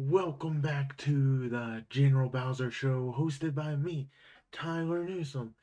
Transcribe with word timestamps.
Welcome 0.00 0.60
back 0.60 0.96
to 0.98 1.48
the 1.48 1.84
General 1.90 2.28
Bowser 2.28 2.70
Show, 2.70 3.12
hosted 3.18 3.56
by 3.56 3.74
me, 3.74 4.10
Tyler 4.52 5.02
Newsom. 5.02 5.56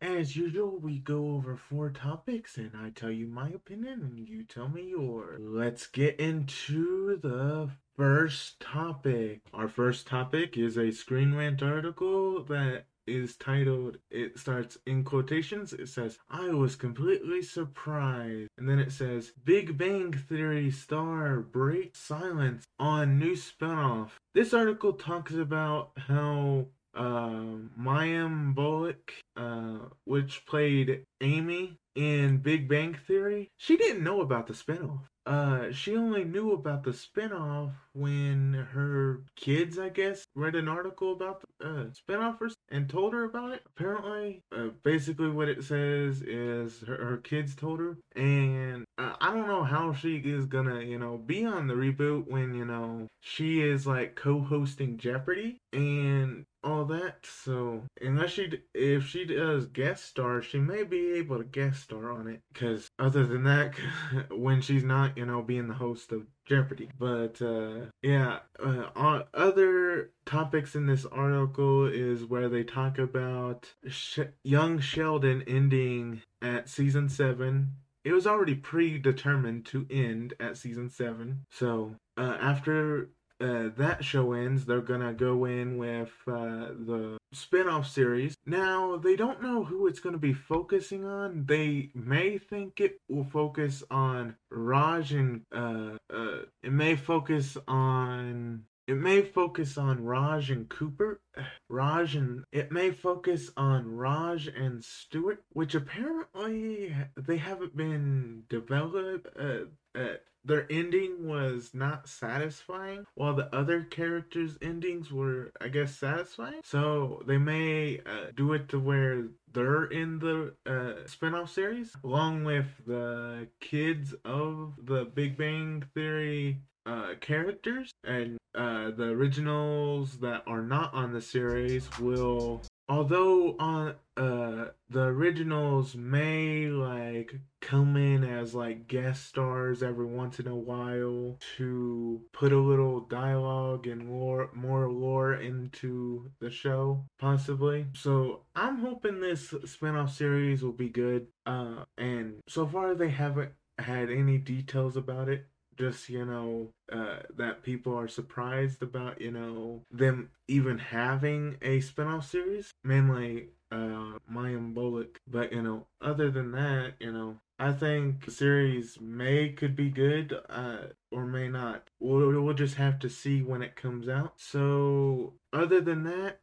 As 0.00 0.36
usual, 0.36 0.78
we 0.78 1.00
go 1.00 1.34
over 1.34 1.56
four 1.56 1.90
topics, 1.90 2.56
and 2.56 2.70
I 2.76 2.90
tell 2.90 3.10
you 3.10 3.26
my 3.26 3.48
opinion, 3.48 4.02
and 4.04 4.28
you 4.28 4.44
tell 4.44 4.68
me 4.68 4.90
yours. 4.90 5.40
Let's 5.42 5.88
get 5.88 6.20
into 6.20 7.16
the 7.16 7.70
first 7.96 8.60
topic. 8.60 9.40
Our 9.52 9.66
first 9.66 10.06
topic 10.06 10.56
is 10.56 10.78
a 10.78 10.92
Screen 10.92 11.34
Rant 11.34 11.60
article 11.60 12.44
that 12.44 12.84
is 13.10 13.36
titled, 13.36 13.98
it 14.10 14.38
starts 14.38 14.78
in 14.86 15.04
quotations. 15.04 15.72
It 15.72 15.88
says, 15.88 16.18
I 16.30 16.48
was 16.48 16.76
completely 16.76 17.42
surprised. 17.42 18.50
And 18.56 18.68
then 18.68 18.78
it 18.78 18.92
says, 18.92 19.32
Big 19.44 19.76
Bang 19.76 20.12
Theory 20.12 20.70
star 20.70 21.40
breaks 21.40 21.98
silence 21.98 22.64
on 22.78 23.18
new 23.18 23.34
spinoff. 23.34 24.10
This 24.34 24.54
article 24.54 24.92
talks 24.92 25.34
about 25.34 25.90
how 25.96 26.66
uh, 26.94 27.58
Mayim 27.78 28.54
Bialik, 28.54 29.10
uh, 29.36 29.88
which 30.04 30.46
played 30.46 31.04
Amy 31.20 31.76
in 31.94 32.38
Big 32.38 32.68
Bang 32.68 32.94
Theory, 33.06 33.50
she 33.56 33.76
didn't 33.76 34.04
know 34.04 34.20
about 34.20 34.46
the 34.46 34.52
spinoff. 34.52 35.00
Uh, 35.26 35.70
she 35.70 35.96
only 35.96 36.24
knew 36.24 36.52
about 36.52 36.82
the 36.82 36.90
spinoff 36.90 37.72
when 37.92 38.54
her 38.72 39.22
kids, 39.36 39.78
I 39.78 39.90
guess, 39.90 40.24
read 40.34 40.54
an 40.56 40.66
article 40.66 41.12
about 41.12 41.44
the 41.60 41.66
uh, 41.66 41.84
spinoff 41.90 42.38
and 42.70 42.88
told 42.88 43.12
her 43.12 43.24
about 43.24 43.52
it. 43.52 43.62
Apparently, 43.66 44.42
uh, 44.56 44.68
basically 44.82 45.30
what 45.30 45.48
it 45.48 45.62
says 45.62 46.22
is 46.22 46.80
her, 46.80 46.96
her 46.96 47.16
kids 47.18 47.54
told 47.54 47.80
her, 47.80 47.98
and 48.16 48.84
uh, 48.98 49.14
I 49.20 49.34
don't 49.34 49.46
know 49.46 49.59
how 49.70 49.92
she 49.92 50.16
is 50.16 50.46
gonna, 50.46 50.80
you 50.80 50.98
know, 50.98 51.16
be 51.16 51.46
on 51.46 51.68
the 51.68 51.74
reboot 51.74 52.28
when 52.28 52.54
you 52.54 52.64
know 52.64 53.06
she 53.20 53.62
is 53.62 53.86
like 53.86 54.16
co-hosting 54.16 54.98
Jeopardy 54.98 55.58
and 55.72 56.44
all 56.64 56.84
that. 56.86 57.24
So 57.24 57.84
unless 58.00 58.30
she, 58.32 58.60
if 58.74 59.06
she 59.06 59.24
does 59.24 59.66
guest 59.66 60.04
star, 60.04 60.42
she 60.42 60.58
may 60.58 60.82
be 60.82 61.12
able 61.12 61.38
to 61.38 61.44
guest 61.44 61.84
star 61.84 62.10
on 62.10 62.26
it. 62.26 62.40
Because 62.52 62.88
other 62.98 63.24
than 63.24 63.44
that, 63.44 63.74
when 64.30 64.60
she's 64.60 64.84
not, 64.84 65.16
you 65.16 65.24
know, 65.24 65.40
being 65.40 65.68
the 65.68 65.74
host 65.74 66.10
of 66.10 66.26
Jeopardy. 66.44 66.90
But 66.98 67.40
uh, 67.40 67.86
yeah, 68.02 68.40
uh, 68.58 69.22
other 69.32 70.10
topics 70.24 70.74
in 70.74 70.86
this 70.86 71.06
article 71.06 71.86
is 71.86 72.24
where 72.24 72.48
they 72.48 72.64
talk 72.64 72.98
about 72.98 73.72
Sh- 73.86 74.20
young 74.42 74.80
Sheldon 74.80 75.44
ending 75.46 76.22
at 76.42 76.68
season 76.68 77.08
seven. 77.08 77.74
It 78.04 78.12
was 78.12 78.26
already 78.26 78.54
predetermined 78.54 79.66
to 79.66 79.86
end 79.90 80.34
at 80.40 80.56
season 80.56 80.88
seven. 80.88 81.44
So 81.50 81.96
uh, 82.16 82.38
after 82.40 83.10
uh, 83.40 83.70
that 83.76 84.04
show 84.04 84.32
ends, 84.32 84.64
they're 84.64 84.80
gonna 84.80 85.14
go 85.14 85.44
in 85.44 85.78
with 85.78 86.12
uh, 86.26 86.72
the 86.78 87.18
spin-off 87.32 87.86
series. 87.88 88.34
Now 88.44 88.96
they 88.96 89.16
don't 89.16 89.42
know 89.42 89.64
who 89.64 89.86
it's 89.86 90.00
gonna 90.00 90.18
be 90.18 90.34
focusing 90.34 91.04
on. 91.04 91.44
They 91.46 91.90
may 91.94 92.38
think 92.38 92.80
it 92.80 92.98
will 93.08 93.24
focus 93.24 93.82
on 93.90 94.36
Raj 94.50 95.12
and 95.12 95.42
uh, 95.52 95.96
uh 96.12 96.42
it 96.62 96.72
may 96.72 96.96
focus 96.96 97.56
on 97.66 98.64
it 98.90 98.96
may 98.96 99.22
focus 99.22 99.78
on 99.78 100.02
Raj 100.02 100.50
and 100.50 100.68
Cooper. 100.68 101.20
Raj 101.68 102.16
and 102.16 102.42
it 102.50 102.72
may 102.72 102.90
focus 102.90 103.52
on 103.56 103.94
Raj 103.94 104.48
and 104.48 104.82
Stewart, 104.84 105.44
which 105.52 105.76
apparently 105.76 106.96
they 107.16 107.36
haven't 107.36 107.76
been 107.76 108.42
developed. 108.48 109.28
Uh, 109.38 109.66
uh, 109.94 110.14
their 110.44 110.66
ending 110.70 111.28
was 111.28 111.70
not 111.72 112.08
satisfying, 112.08 113.06
while 113.14 113.34
the 113.34 113.54
other 113.54 113.82
characters' 113.82 114.58
endings 114.60 115.12
were, 115.12 115.52
I 115.60 115.68
guess, 115.68 115.94
satisfying. 115.94 116.60
So 116.64 117.22
they 117.26 117.38
may 117.38 118.00
uh, 118.00 118.32
do 118.34 118.54
it 118.54 118.68
to 118.70 118.80
where 118.80 119.28
they're 119.52 119.84
in 119.84 120.18
the 120.18 120.54
uh, 120.66 121.06
spin-off 121.06 121.52
series, 121.52 121.94
along 122.02 122.42
with 122.42 122.66
the 122.86 123.46
kids 123.60 124.14
of 124.24 124.74
the 124.82 125.04
Big 125.04 125.36
Bang 125.36 125.84
Theory 125.94 126.62
uh, 126.90 127.14
characters 127.20 127.92
and 128.04 128.36
uh, 128.54 128.90
the 128.90 129.04
originals 129.04 130.18
that 130.18 130.42
are 130.46 130.62
not 130.62 130.92
on 130.92 131.12
the 131.12 131.20
series 131.20 131.88
will 132.00 132.62
although 132.88 133.54
on 133.60 133.94
uh 134.16 134.64
the 134.88 135.02
originals 135.02 135.94
may 135.94 136.66
like 136.66 137.32
come 137.60 137.96
in 137.96 138.24
as 138.24 138.52
like 138.52 138.88
guest 138.88 139.26
stars 139.26 139.84
every 139.84 140.04
once 140.04 140.40
in 140.40 140.48
a 140.48 140.56
while 140.56 141.38
to 141.56 142.20
put 142.32 142.52
a 142.52 142.58
little 142.58 142.98
dialogue 142.98 143.86
and 143.86 144.10
lore 144.10 144.50
more 144.52 144.90
lore 144.90 145.34
into 145.34 146.28
the 146.40 146.50
show 146.50 147.04
possibly. 147.20 147.86
So 147.94 148.40
i'm 148.56 148.78
hoping 148.78 149.20
this 149.20 149.54
spin-off 149.64 150.12
series 150.12 150.64
will 150.64 150.72
be 150.72 150.88
good 150.88 151.28
uh 151.46 151.84
and 151.96 152.40
so 152.48 152.66
far 152.66 152.96
they 152.96 153.10
haven't 153.10 153.52
had 153.78 154.10
any 154.10 154.36
details 154.38 154.96
about 154.96 155.28
it 155.28 155.46
just 155.80 156.08
you 156.08 156.24
know 156.24 156.68
uh, 156.92 157.20
that 157.36 157.62
people 157.62 157.94
are 157.98 158.08
surprised 158.08 158.82
about 158.82 159.20
you 159.20 159.30
know 159.30 159.82
them 159.90 160.30
even 160.48 160.78
having 160.78 161.56
a 161.62 161.80
spin-off 161.80 162.28
series? 162.28 162.72
Mainly 162.84 163.48
uh 163.72 164.18
Mayim 164.32 164.74
Bialik 164.74 165.16
but 165.28 165.52
you 165.52 165.62
know 165.62 165.86
other 166.02 166.30
than 166.30 166.52
that 166.52 166.94
you 166.98 167.12
know 167.12 167.36
I 167.60 167.72
think 167.72 168.24
the 168.24 168.30
series 168.30 168.98
may 169.02 169.50
could 169.50 169.76
be 169.76 169.90
good 169.90 170.34
uh, 170.48 170.78
or 171.12 171.26
may 171.26 171.46
not. 171.46 171.90
We'll, 172.00 172.40
we'll 172.40 172.54
just 172.54 172.76
have 172.76 172.98
to 173.00 173.10
see 173.10 173.42
when 173.42 173.60
it 173.60 173.76
comes 173.76 174.08
out. 174.08 174.32
So, 174.38 175.34
other 175.52 175.82
than 175.82 176.04
that, 176.04 176.38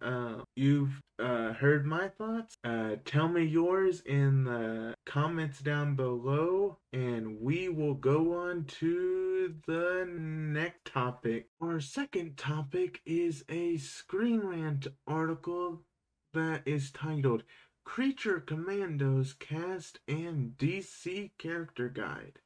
uh, 0.00 0.44
you've 0.54 1.00
uh, 1.18 1.54
heard 1.54 1.86
my 1.86 2.06
thoughts. 2.06 2.54
Uh, 2.62 2.96
tell 3.04 3.26
me 3.26 3.42
yours 3.42 4.02
in 4.02 4.44
the 4.44 4.94
comments 5.06 5.58
down 5.58 5.96
below, 5.96 6.78
and 6.92 7.40
we 7.40 7.68
will 7.68 7.94
go 7.94 8.32
on 8.34 8.62
to 8.78 9.56
the 9.66 10.08
next 10.08 10.84
topic. 10.84 11.48
Our 11.60 11.80
second 11.80 12.36
topic 12.36 13.00
is 13.04 13.42
a 13.48 13.76
Screen 13.78 14.42
Rant 14.42 14.86
article 15.08 15.82
that 16.32 16.62
is 16.64 16.92
titled 16.92 17.42
Creature 17.90 18.38
Commandos 18.38 19.32
cast 19.32 19.98
and 20.06 20.56
DC 20.56 21.32
character 21.38 21.88
guide. 21.88 22.38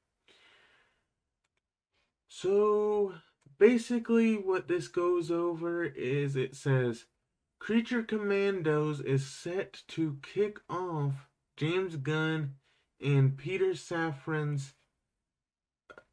So 2.29 3.17
basically, 3.59 4.37
what 4.37 4.69
this 4.69 4.89
goes 4.89 5.31
over 5.31 5.85
is 5.85 6.35
it 6.35 6.57
says 6.57 7.05
Creature 7.59 8.05
Commandos 8.05 9.01
is 9.01 9.27
set 9.27 9.83
to 9.89 10.17
kick 10.23 10.61
off 10.71 11.29
James 11.59 11.97
Gunn 11.97 12.55
and 12.99 13.37
Peter 13.37 13.73
Safran's 13.73 14.73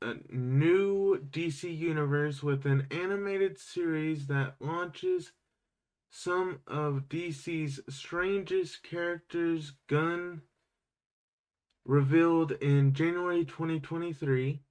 uh, 0.02 0.16
new 0.30 1.18
DC 1.32 1.74
universe 1.74 2.44
with 2.44 2.66
an 2.66 2.86
animated 2.92 3.58
series 3.58 4.28
that 4.28 4.56
launches 4.60 5.32
some 6.12 6.60
of 6.68 7.08
DC's 7.08 7.80
strangest 7.90 8.84
characters 8.84 9.72
Gunn 9.88 10.42
revealed 11.86 12.52
in 12.52 12.94
January 12.94 13.46
2023 13.46 14.62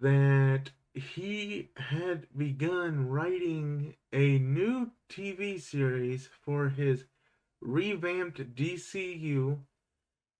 that 0.00 0.70
he 0.94 1.68
had 1.76 2.26
begun 2.36 3.08
writing 3.08 3.96
a 4.12 4.38
new 4.38 4.92
TV 5.10 5.60
series 5.60 6.30
for 6.42 6.68
his 6.68 7.04
revamped 7.60 8.54
DCU 8.54 9.58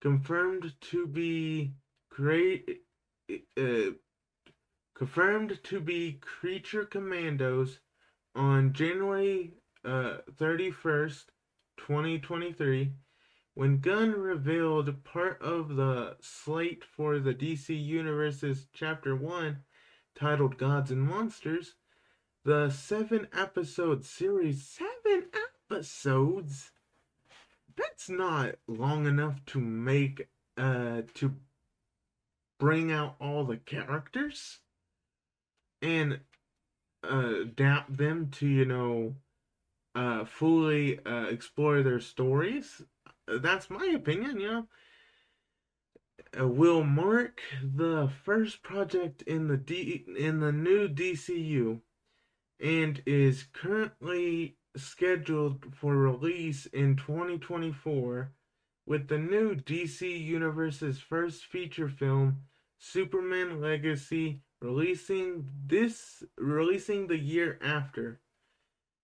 confirmed 0.00 0.72
to 0.80 1.06
be 1.08 1.72
great 2.10 2.82
uh, 3.58 3.90
confirmed 4.94 5.58
to 5.64 5.80
be 5.80 6.12
Creature 6.20 6.84
Commandos 6.84 7.80
on 8.36 8.72
January 8.72 9.52
uh, 9.84 10.18
31st, 10.40 11.24
2023, 11.76 12.92
when 13.54 13.78
Gunn 13.78 14.12
revealed 14.12 15.04
part 15.04 15.40
of 15.40 15.76
the 15.76 16.16
slate 16.20 16.84
for 16.84 17.18
the 17.18 17.34
DC 17.34 17.68
Universe's 17.68 18.66
Chapter 18.72 19.14
1, 19.14 19.58
titled 20.14 20.58
Gods 20.58 20.90
and 20.90 21.02
Monsters, 21.02 21.74
the 22.44 22.70
seven 22.70 23.28
episode 23.32 24.04
series, 24.04 24.66
seven 24.66 25.28
episodes? 25.70 26.72
That's 27.76 28.08
not 28.08 28.56
long 28.66 29.06
enough 29.06 29.44
to 29.46 29.60
make, 29.60 30.28
uh, 30.56 31.02
to 31.14 31.34
bring 32.58 32.90
out 32.90 33.16
all 33.20 33.44
the 33.44 33.56
characters 33.56 34.60
and 35.82 36.20
uh, 37.08 37.42
adapt 37.42 37.96
them 37.96 38.30
to, 38.32 38.46
you 38.46 38.64
know, 38.64 39.14
uh, 39.94 40.24
fully 40.24 40.98
uh, 41.04 41.26
explore 41.26 41.82
their 41.82 42.00
stories. 42.00 42.82
That's 43.26 43.70
my 43.70 43.86
opinion, 43.94 44.40
you 44.40 44.48
know. 44.48 44.66
Uh, 46.38 46.48
will 46.48 46.82
mark 46.82 47.40
the 47.62 48.10
first 48.24 48.62
project 48.62 49.22
in 49.22 49.46
the 49.46 49.56
D 49.56 50.04
in 50.18 50.40
the 50.40 50.50
new 50.50 50.88
DCU 50.88 51.80
and 52.60 53.02
is 53.06 53.44
currently 53.52 54.56
scheduled 54.76 55.64
for 55.74 55.96
release 55.96 56.66
in 56.66 56.96
2024 56.96 58.32
with 58.86 59.06
the 59.08 59.18
new 59.18 59.54
DC 59.54 60.24
Universe's 60.24 60.98
first 60.98 61.44
feature 61.44 61.88
film 61.88 62.42
Superman 62.78 63.60
Legacy 63.60 64.42
releasing 64.60 65.48
this 65.66 66.22
releasing 66.36 67.06
the 67.06 67.18
year 67.18 67.58
after 67.62 68.20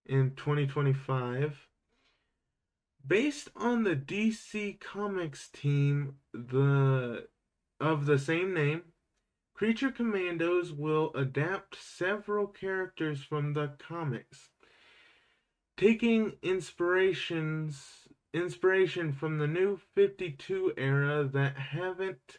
in 0.07 0.33
2025 0.37 1.67
based 3.07 3.49
on 3.57 3.85
the 3.85 3.97
DC 3.97 4.81
Comics 4.81 5.49
team 5.49 6.17
the 6.33 7.27
of 7.79 8.07
the 8.07 8.19
same 8.19 8.53
name 8.53 8.83
Creature 9.55 9.91
Commandos 9.93 10.73
will 10.73 11.13
adapt 11.15 11.77
several 11.77 12.47
characters 12.47 13.23
from 13.23 13.53
the 13.55 13.73
comics 13.79 14.51
taking 15.77 16.35
inspirations 16.43 18.09
inspiration 18.33 19.13
from 19.13 19.39
the 19.39 19.47
new 19.47 19.79
52 19.95 20.75
era 20.77 21.25
that 21.25 21.57
haven't 21.57 22.39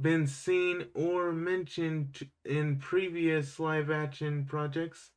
been 0.00 0.26
seen 0.26 0.86
or 0.94 1.32
mentioned 1.32 2.28
in 2.44 2.78
previous 2.78 3.60
live 3.60 3.90
action 3.90 4.44
projects. 4.44 5.10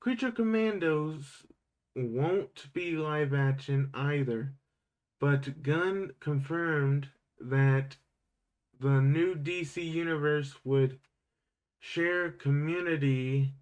Creature 0.00 0.32
Commandos 0.32 1.44
won't 1.94 2.72
be 2.72 2.92
live 2.92 3.34
action 3.34 3.90
either, 3.92 4.54
but 5.20 5.62
Gunn 5.62 6.12
confirmed 6.20 7.08
that 7.38 7.98
the 8.78 9.02
new 9.02 9.34
DC 9.34 9.76
universe 9.84 10.54
would 10.64 10.98
share 11.80 12.30
community 12.30 13.52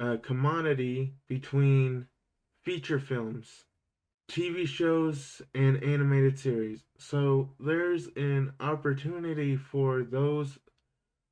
uh, 0.00 0.16
commodity 0.20 1.14
between 1.28 2.08
feature 2.64 2.98
films, 2.98 3.66
TV 4.28 4.66
shows, 4.66 5.40
and 5.54 5.80
animated 5.84 6.40
series. 6.40 6.82
So 6.98 7.50
there's 7.60 8.08
an 8.16 8.52
opportunity 8.58 9.56
for 9.56 10.02
those 10.02 10.58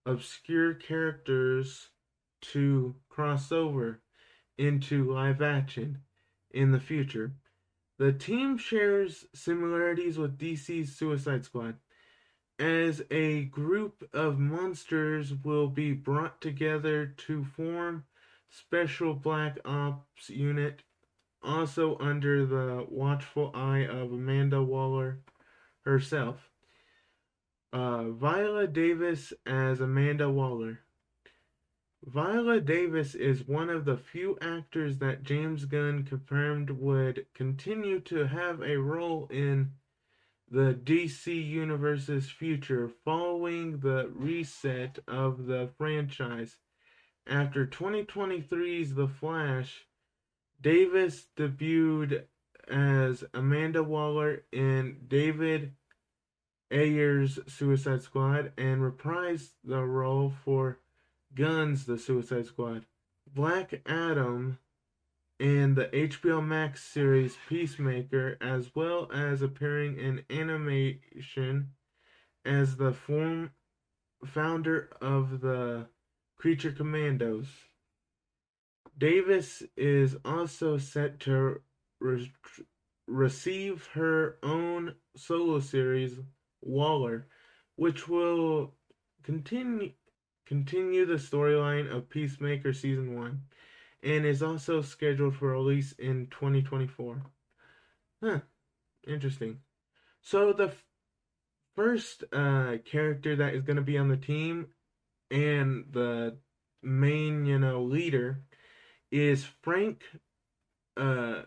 obscure 0.07 0.73
characters 0.75 1.91
to 2.53 2.95
cross 3.15 3.53
over 3.53 4.01
into 4.59 5.13
live 5.13 5.41
action 5.41 5.99
in 6.51 6.73
the 6.73 6.81
future. 6.81 7.33
The 7.99 8.13
team 8.13 8.59
shares 8.59 9.25
similarities 9.33 10.19
with 10.19 10.37
DC's 10.37 10.97
Suicide 10.97 11.45
Squad, 11.45 11.77
as 12.59 13.03
a 13.13 13.45
group 13.45 14.09
of 14.13 14.41
monsters 14.41 15.33
will 15.33 15.69
be 15.69 15.93
brought 15.93 16.41
together 16.41 17.07
to 17.07 17.45
form 17.45 18.05
Special 18.49 19.15
Black 19.15 19.59
Ops 19.65 20.29
Unit 20.29 20.83
also 21.43 21.97
under 21.99 22.47
the 22.47 22.85
watchful 22.89 23.53
eye 23.55 23.87
of 23.87 24.13
Amanda 24.13 24.63
Waller 24.63 25.21
herself. 25.85 26.51
Uh, 27.73 28.11
Viola 28.11 28.67
Davis 28.67 29.33
as 29.47 29.81
Amanda 29.81 30.31
Waller. 30.31 30.81
Viola 32.07 32.61
Davis 32.61 33.15
is 33.15 33.49
one 33.49 33.71
of 33.71 33.87
the 33.87 33.97
few 33.97 34.37
actors 34.43 34.99
that 34.99 35.23
James 35.23 35.65
Gunn 35.65 36.05
confirmed 36.05 36.71
would 36.71 37.25
continue 37.33 37.99
to 38.01 38.27
have 38.27 38.61
a 38.61 38.77
role 38.77 39.27
in 39.31 39.73
the 40.51 40.75
DC 40.75 41.27
Universe's 41.27 42.31
future 42.31 42.91
following 43.07 43.79
the 43.79 44.11
reset 44.15 44.99
of 45.09 45.47
the 45.47 45.71
franchise. 45.79 46.59
After 47.27 47.67
2023's 47.67 48.95
The 48.95 49.09
Flash, 49.09 49.87
Davis 50.61 51.29
debuted 51.39 52.25
as 52.69 53.25
Amanda 53.33 53.83
Waller 53.83 54.45
in 54.53 54.99
David 55.09 55.73
Ayer's 56.71 57.39
Suicide 57.47 58.03
Squad 58.03 58.53
and 58.59 58.83
reprised 58.83 59.53
the 59.65 59.83
role 59.83 60.33
for 60.45 60.81
Gunn's 61.35 61.87
The 61.87 61.99
Suicide 61.99 62.47
Squad. 62.47 62.87
Black 63.35 63.83
Adam 63.87 64.59
and 65.41 65.75
the 65.75 65.87
HBO 65.87 66.45
Max 66.47 66.85
series 66.85 67.37
Peacemaker, 67.49 68.37
as 68.41 68.71
well 68.75 69.11
as 69.13 69.43
appearing 69.43 69.99
in 69.99 70.23
animation 70.31 71.71
as 72.45 72.77
the 72.77 72.93
form 72.93 73.51
founder 74.25 74.91
of 75.01 75.41
the 75.41 75.89
Creature 76.37 76.73
Commandos. 76.73 77.47
Davis 78.97 79.65
is 79.77 80.17
also 80.25 80.79
set 80.79 81.19
to 81.21 81.61
re- 82.01 82.33
receive 83.09 83.89
her 83.95 84.39
own 84.45 84.95
solo 85.17 85.59
series, 85.59 86.21
Waller, 86.63 87.27
which 87.75 88.07
will 88.07 88.75
continue 89.25 89.91
continue 90.47 91.07
the 91.07 91.15
storyline 91.15 91.91
of 91.95 92.09
Peacemaker 92.09 92.73
season 92.73 93.19
1 93.19 93.41
and 94.03 94.27
is 94.27 94.43
also 94.43 94.83
scheduled 94.83 95.37
for 95.37 95.49
release 95.49 95.93
in 95.93 96.27
2024. 96.31 97.23
Huh, 98.23 98.41
interesting. 99.07 99.59
So 100.21 100.53
the 100.53 100.69
f- 100.69 100.85
first 101.75 102.25
uh, 102.33 102.77
character 102.85 103.37
that 103.37 103.55
is 103.55 103.63
going 103.63 103.77
to 103.77 103.83
be 103.83 103.99
on 103.99 104.09
the 104.09 104.17
team 104.17 104.69
and 105.31 105.87
the 105.91 106.37
main, 106.83 107.47
you 107.47 107.59
know, 107.59 107.83
leader 107.83 108.43
is 109.11 109.45
Frank 109.63 110.03
uh 110.97 111.43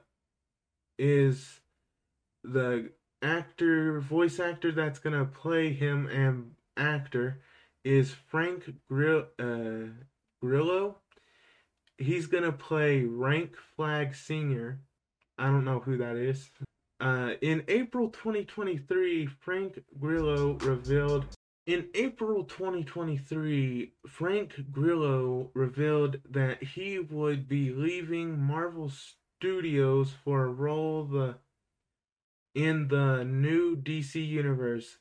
is 0.98 1.60
the 2.44 2.92
actor 3.22 4.00
voice 4.00 4.40
actor 4.40 4.72
that's 4.72 5.00
gonna 5.00 5.26
play 5.26 5.74
him 5.74 6.08
and 6.08 6.52
actor 6.76 7.42
is 7.88 8.14
Frank 8.28 8.70
Grill 8.90 9.28
uh, 9.40 9.90
Grillo. 10.42 10.98
He's 11.98 12.28
gonna 12.28 12.52
play 12.52 13.02
Rick 13.02 13.56
Flag 13.76 14.14
Senior. 14.14 14.82
I 15.38 15.46
don't 15.46 15.66
know 15.66 15.80
who 15.80 15.98
that 15.98 16.18
is. 16.18 16.50
Uh, 17.00 17.34
in 17.42 17.64
April 17.68 18.10
2023, 18.10 19.28
Frank 19.28 19.80
Grillo 20.00 20.54
revealed 20.62 21.26
in 21.68 21.88
April 21.96 22.46
2023, 22.46 23.92
Frank 24.08 24.72
Grillo 24.72 25.52
revealed 25.54 26.18
that 26.30 26.64
he 26.64 27.00
would 27.00 27.48
be 27.48 27.72
leaving 27.72 28.40
Marvel 28.40 28.90
Studios 28.90 30.14
for 30.24 30.46
a 30.46 30.50
role 30.50 31.04
the, 31.04 31.36
in 32.56 32.88
the 32.88 33.26
new 33.26 33.76
DC 33.76 34.26
universe, 34.26 34.98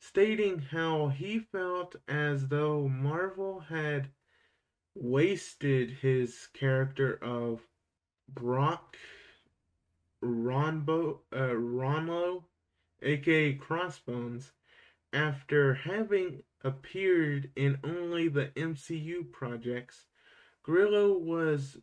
stating 0.00 0.58
how 0.58 1.08
he 1.08 1.38
felt 1.38 1.94
as 2.08 2.48
though 2.48 2.88
Marvel 2.88 3.60
had 3.60 4.10
wasted 4.94 5.90
his 5.90 6.48
character 6.54 7.18
of 7.22 7.60
Brock 8.28 8.96
Ronbo, 10.22 11.20
uh, 11.32 12.40
aka 13.02 13.54
Crossbones, 13.54 14.52
after 15.12 15.74
having 15.74 16.42
appeared 16.62 17.50
in 17.56 17.78
only 17.84 18.28
the 18.28 18.46
MCU 18.56 19.30
projects, 19.30 20.06
Grillo 20.62 21.16
was 21.16 21.78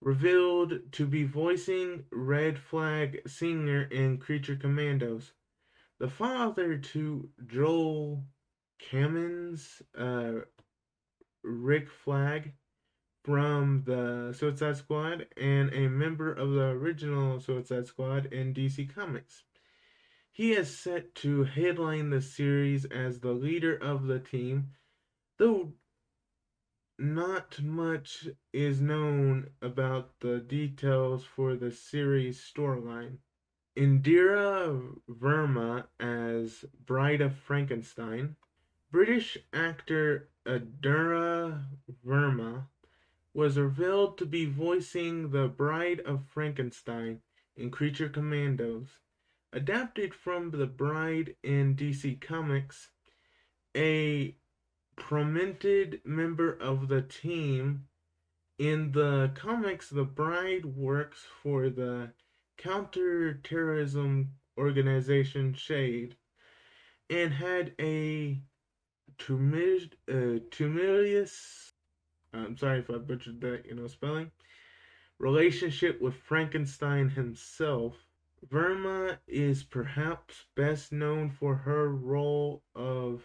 revealed 0.00 0.92
to 0.92 1.06
be 1.06 1.24
voicing 1.24 2.04
Red 2.10 2.58
Flag 2.58 3.22
Senior 3.26 3.82
in 3.82 4.18
Creature 4.18 4.56
Commandos. 4.56 5.32
The 6.02 6.10
father 6.10 6.78
to 6.78 7.30
Joel 7.46 8.24
Cummings, 8.90 9.82
uh, 9.96 10.40
Rick 11.44 11.88
Flag 11.90 12.54
from 13.22 13.84
the 13.86 14.34
Suicide 14.36 14.78
Squad, 14.78 15.28
and 15.36 15.72
a 15.72 15.88
member 15.88 16.32
of 16.32 16.50
the 16.50 16.70
original 16.70 17.38
Suicide 17.38 17.86
Squad 17.86 18.32
in 18.32 18.52
DC 18.52 18.92
Comics. 18.92 19.44
He 20.32 20.54
is 20.54 20.76
set 20.76 21.14
to 21.22 21.44
headline 21.44 22.10
the 22.10 22.20
series 22.20 22.84
as 22.86 23.20
the 23.20 23.30
leader 23.30 23.76
of 23.76 24.08
the 24.08 24.18
team, 24.18 24.72
though 25.38 25.72
not 26.98 27.62
much 27.62 28.26
is 28.52 28.80
known 28.80 29.50
about 29.62 30.18
the 30.18 30.40
details 30.40 31.24
for 31.24 31.54
the 31.54 31.70
series 31.70 32.40
storyline. 32.40 33.18
Indira 33.76 34.98
Verma 35.08 35.86
as 35.98 36.64
Bride 36.84 37.22
of 37.22 37.36
Frankenstein. 37.36 38.36
British 38.90 39.38
actor 39.52 40.28
Indira 40.44 41.64
Verma 42.06 42.66
was 43.32 43.56
revealed 43.56 44.18
to 44.18 44.26
be 44.26 44.44
voicing 44.44 45.30
the 45.30 45.48
Bride 45.48 46.00
of 46.00 46.26
Frankenstein 46.26 47.22
in 47.56 47.70
Creature 47.70 48.10
Commandos. 48.10 48.98
Adapted 49.54 50.14
from 50.14 50.50
The 50.50 50.66
Bride 50.66 51.36
in 51.42 51.74
DC 51.74 52.20
Comics, 52.20 52.90
a 53.74 54.36
prominent 54.96 56.04
member 56.04 56.52
of 56.52 56.88
the 56.88 57.02
team. 57.02 57.86
In 58.58 58.92
the 58.92 59.30
comics, 59.34 59.88
the 59.88 60.04
bride 60.04 60.66
works 60.66 61.24
for 61.42 61.70
the 61.70 62.12
counterterrorism 62.56 64.30
organization 64.58 65.54
Shade 65.54 66.16
and 67.10 67.32
had 67.32 67.74
a 67.80 68.40
uh, 69.28 70.38
tumultuous, 70.50 71.72
I'm 72.32 72.56
sorry 72.56 72.80
if 72.80 72.90
I 72.90 72.98
butchered 72.98 73.40
that, 73.42 73.66
you 73.66 73.74
know, 73.74 73.86
spelling, 73.86 74.30
relationship 75.18 76.00
with 76.00 76.14
Frankenstein 76.14 77.08
himself. 77.08 77.94
Verma 78.48 79.18
is 79.28 79.62
perhaps 79.62 80.46
best 80.56 80.90
known 80.92 81.30
for 81.30 81.54
her 81.54 81.90
role 81.90 82.62
of 82.74 83.22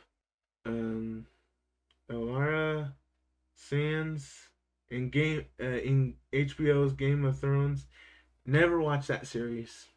um, 0.65 1.25
Elara 2.12 2.93
Sands 3.55 4.50
in 4.91 5.10
game 5.10 5.46
uh, 5.60 5.65
in 5.65 6.13
HBO's 6.34 6.93
Game 6.93 7.25
of 7.25 7.39
Thrones. 7.39 7.88
Never 8.50 8.80
watched 8.80 9.10
that 9.10 9.27
series, 9.27 9.88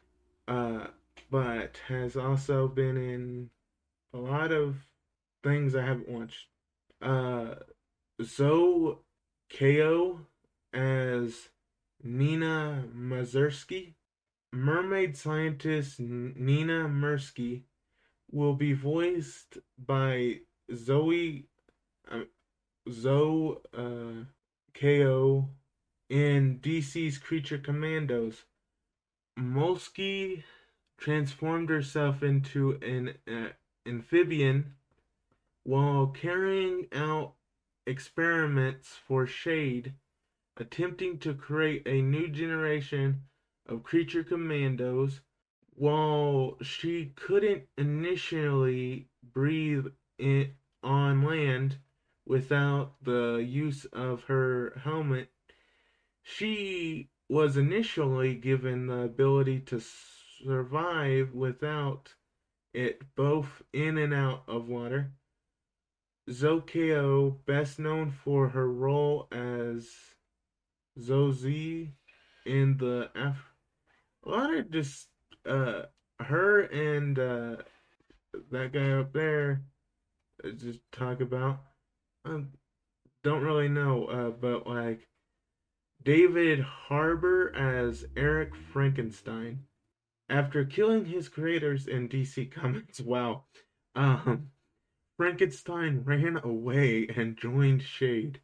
uh, 0.45 0.87
but 1.29 1.79
has 1.87 2.17
also 2.17 2.67
been 2.67 2.97
in 2.97 3.49
a 4.13 4.17
lot 4.17 4.51
of 4.51 4.75
things 5.41 5.73
I 5.73 5.85
haven't 5.85 6.09
watched. 6.09 6.47
Uh, 7.01 7.55
Zoe 8.21 8.97
Ko 9.57 10.19
as 10.73 11.47
Nina 12.03 12.83
Mazursky. 12.93 13.93
Mermaid 14.51 15.15
scientist 15.15 16.01
Nina 16.01 16.89
Mirsky 16.89 17.61
will 18.29 18.53
be 18.53 18.73
voiced 18.73 19.59
by 19.77 20.41
Zoe 20.75 21.45
uh, 22.11 22.23
Zoe 22.89 23.59
uh, 23.73 24.25
Ko 24.73 25.47
in 26.11 26.59
DC's 26.61 27.17
Creature 27.17 27.59
Commandos. 27.59 28.43
Molsky 29.39 30.43
transformed 30.97 31.69
herself 31.69 32.21
into 32.21 32.77
an 32.81 33.13
uh, 33.25 33.53
amphibian 33.87 34.73
while 35.63 36.07
carrying 36.07 36.87
out 36.93 37.35
experiments 37.87 38.99
for 39.07 39.25
Shade, 39.25 39.93
attempting 40.57 41.17
to 41.19 41.33
create 41.33 41.83
a 41.85 42.01
new 42.01 42.27
generation 42.27 43.21
of 43.65 43.83
creature 43.83 44.23
commandos. 44.23 45.21
While 45.75 46.57
she 46.61 47.13
couldn't 47.15 47.63
initially 47.77 49.07
breathe 49.23 49.85
in, 50.19 50.51
on 50.83 51.23
land 51.23 51.77
without 52.25 52.95
the 53.01 53.35
use 53.37 53.85
of 53.85 54.25
her 54.25 54.73
helmet, 54.83 55.29
she 56.23 57.09
was 57.29 57.57
initially 57.57 58.35
given 58.35 58.87
the 58.87 59.01
ability 59.01 59.59
to 59.59 59.81
survive 60.43 61.33
without 61.33 62.13
it 62.73 63.01
both 63.15 63.61
in 63.73 63.97
and 63.97 64.13
out 64.13 64.43
of 64.47 64.67
water. 64.67 65.11
Zoe 66.29 66.61
Ko, 66.61 67.37
best 67.45 67.79
known 67.79 68.11
for 68.11 68.49
her 68.49 68.71
role 68.71 69.27
as 69.31 69.89
Zozie 70.99 71.91
in 72.45 72.77
the 72.77 73.09
Af- 73.15 73.53
a 74.25 74.29
lot 74.29 74.53
of 74.53 74.71
just 74.71 75.07
uh 75.45 75.83
her 76.19 76.61
and 76.61 77.17
uh 77.17 77.57
that 78.51 78.71
guy 78.71 78.91
up 78.91 79.13
there 79.13 79.63
uh, 80.43 80.51
just 80.51 80.79
talk 80.91 81.21
about 81.21 81.59
um 82.25 82.49
don't 83.23 83.43
really 83.43 83.69
know 83.69 84.05
uh 84.05 84.29
but 84.29 84.67
like 84.67 85.07
David 86.03 86.61
Harbour 86.61 87.53
as 87.55 88.05
Eric 88.15 88.55
Frankenstein 88.55 89.65
after 90.29 90.65
killing 90.65 91.05
his 91.05 91.29
creators 91.29 91.87
in 91.87 92.09
DC 92.09 92.51
Comics. 92.51 92.99
Wow. 93.01 93.45
Um 93.95 94.51
Frankenstein 95.17 96.03
ran 96.03 96.37
away 96.37 97.07
and 97.07 97.37
joined 97.37 97.83
Shade 97.83 98.41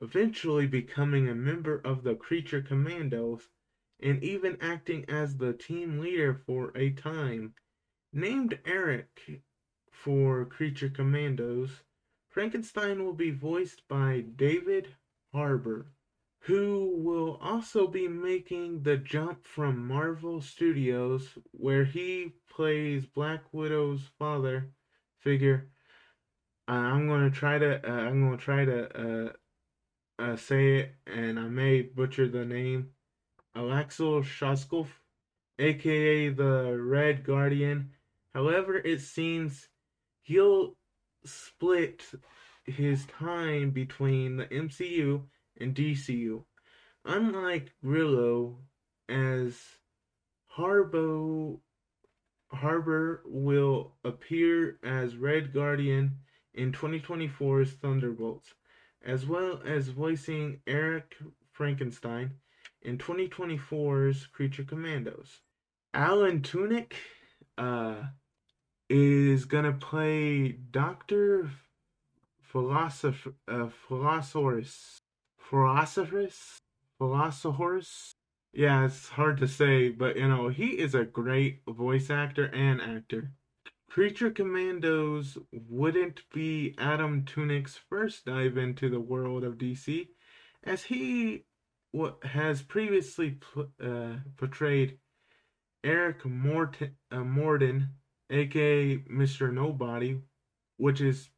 eventually 0.00 0.66
becoming 0.66 1.28
a 1.28 1.34
member 1.34 1.80
of 1.84 2.02
the 2.02 2.14
Creature 2.14 2.62
Commandos 2.62 3.48
and 4.00 4.22
even 4.22 4.58
acting 4.60 5.04
as 5.08 5.36
the 5.36 5.52
team 5.54 5.98
leader 5.98 6.34
for 6.34 6.72
a 6.76 6.90
time. 6.90 7.54
Named 8.12 8.58
Eric 8.66 9.42
for 9.90 10.44
Creature 10.44 10.90
Commandos, 10.90 11.82
Frankenstein 12.28 13.04
will 13.04 13.14
be 13.14 13.30
voiced 13.30 13.86
by 13.88 14.20
David 14.36 14.94
Harbour, 15.32 15.93
who 16.44 16.92
will 16.98 17.38
also 17.40 17.86
be 17.86 18.06
making 18.06 18.82
the 18.82 18.98
jump 18.98 19.46
from 19.46 19.88
Marvel 19.88 20.42
Studios, 20.42 21.26
where 21.52 21.84
he 21.84 22.34
plays 22.50 23.06
Black 23.06 23.40
Widow's 23.52 24.02
father 24.18 24.68
figure. 25.20 25.70
Uh, 26.68 26.72
I'm 26.72 27.08
gonna 27.08 27.30
try 27.30 27.58
to. 27.58 27.80
Uh, 27.82 27.92
I'm 27.92 28.22
gonna 28.22 28.36
try 28.36 28.66
to 28.66 29.28
uh, 29.28 29.32
uh, 30.22 30.36
say 30.36 30.76
it, 30.80 30.94
and 31.06 31.38
I 31.38 31.44
may 31.44 31.80
butcher 31.80 32.28
the 32.28 32.44
name. 32.44 32.90
Alexel 33.54 34.20
Shoskov, 34.20 34.88
aka 35.58 36.28
the 36.28 36.78
Red 36.78 37.24
Guardian. 37.24 37.92
However, 38.34 38.76
it 38.76 39.00
seems 39.00 39.68
he'll 40.20 40.76
split 41.24 42.04
his 42.66 43.06
time 43.06 43.70
between 43.70 44.36
the 44.36 44.46
MCU 44.46 45.22
and 45.60 45.74
DCU. 45.74 46.44
Unlike 47.04 47.72
Grillo, 47.82 48.58
as 49.08 49.58
Harbo 50.56 51.60
Harbour 52.48 53.22
will 53.26 53.94
appear 54.04 54.78
as 54.82 55.16
Red 55.16 55.52
Guardian 55.52 56.18
in 56.54 56.72
2024's 56.72 57.72
Thunderbolts, 57.72 58.54
as 59.04 59.26
well 59.26 59.60
as 59.66 59.88
voicing 59.88 60.60
Eric 60.66 61.16
Frankenstein 61.52 62.34
in 62.82 62.98
2024's 62.98 64.26
Creature 64.26 64.64
Commandos. 64.64 65.40
Alan 65.92 66.40
Tudyk 66.40 66.92
uh, 67.58 68.02
is 68.88 69.44
gonna 69.44 69.72
play 69.72 70.52
Doctor 70.52 71.50
Philosopher, 72.40 73.34
uh, 73.48 73.68
Philosopherus, 75.50 76.58
Philosopherus. 76.98 78.14
Yeah, 78.54 78.86
it's 78.86 79.10
hard 79.10 79.36
to 79.38 79.48
say, 79.48 79.90
but 79.90 80.16
you 80.16 80.26
know 80.26 80.48
he 80.48 80.78
is 80.78 80.94
a 80.94 81.04
great 81.04 81.60
voice 81.68 82.08
actor 82.08 82.46
and 82.46 82.80
actor. 82.80 83.32
Creature 83.90 84.30
Commandos 84.30 85.36
wouldn't 85.52 86.22
be 86.32 86.74
Adam 86.78 87.24
Tudyk's 87.24 87.76
first 87.76 88.24
dive 88.24 88.56
into 88.56 88.88
the 88.88 89.00
world 89.00 89.44
of 89.44 89.58
DC, 89.58 90.08
as 90.64 90.84
he 90.84 91.44
has 92.22 92.62
previously 92.62 93.38
uh, 93.82 94.14
portrayed 94.36 94.98
Eric 95.84 96.24
Morton, 96.24 96.96
uh, 97.12 97.18
Morden, 97.18 97.90
aka 98.30 98.96
Mr. 98.96 99.52
Nobody, 99.52 100.20
which 100.78 101.02
is 101.02 101.28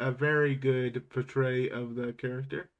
a 0.00 0.10
very 0.10 0.56
good 0.56 1.08
portray 1.08 1.70
of 1.70 1.94
the 1.94 2.12
character 2.14 2.70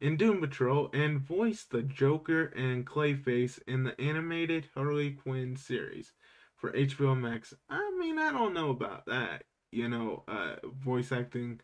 in 0.00 0.16
Doom 0.16 0.40
Patrol, 0.40 0.90
and 0.92 1.20
voiced 1.20 1.70
the 1.70 1.82
Joker 1.82 2.46
and 2.56 2.86
Clayface 2.86 3.60
in 3.66 3.84
the 3.84 4.00
animated 4.00 4.68
Harley 4.74 5.12
Quinn 5.12 5.56
series 5.56 6.12
for 6.56 6.72
HBO 6.72 7.18
Max. 7.18 7.54
I 7.68 7.90
mean, 7.98 8.18
I 8.18 8.32
don't 8.32 8.54
know 8.54 8.70
about 8.70 9.06
that. 9.06 9.44
You 9.70 9.88
know, 9.88 10.24
uh, 10.28 10.56
voice 10.64 11.12
acting 11.12 11.60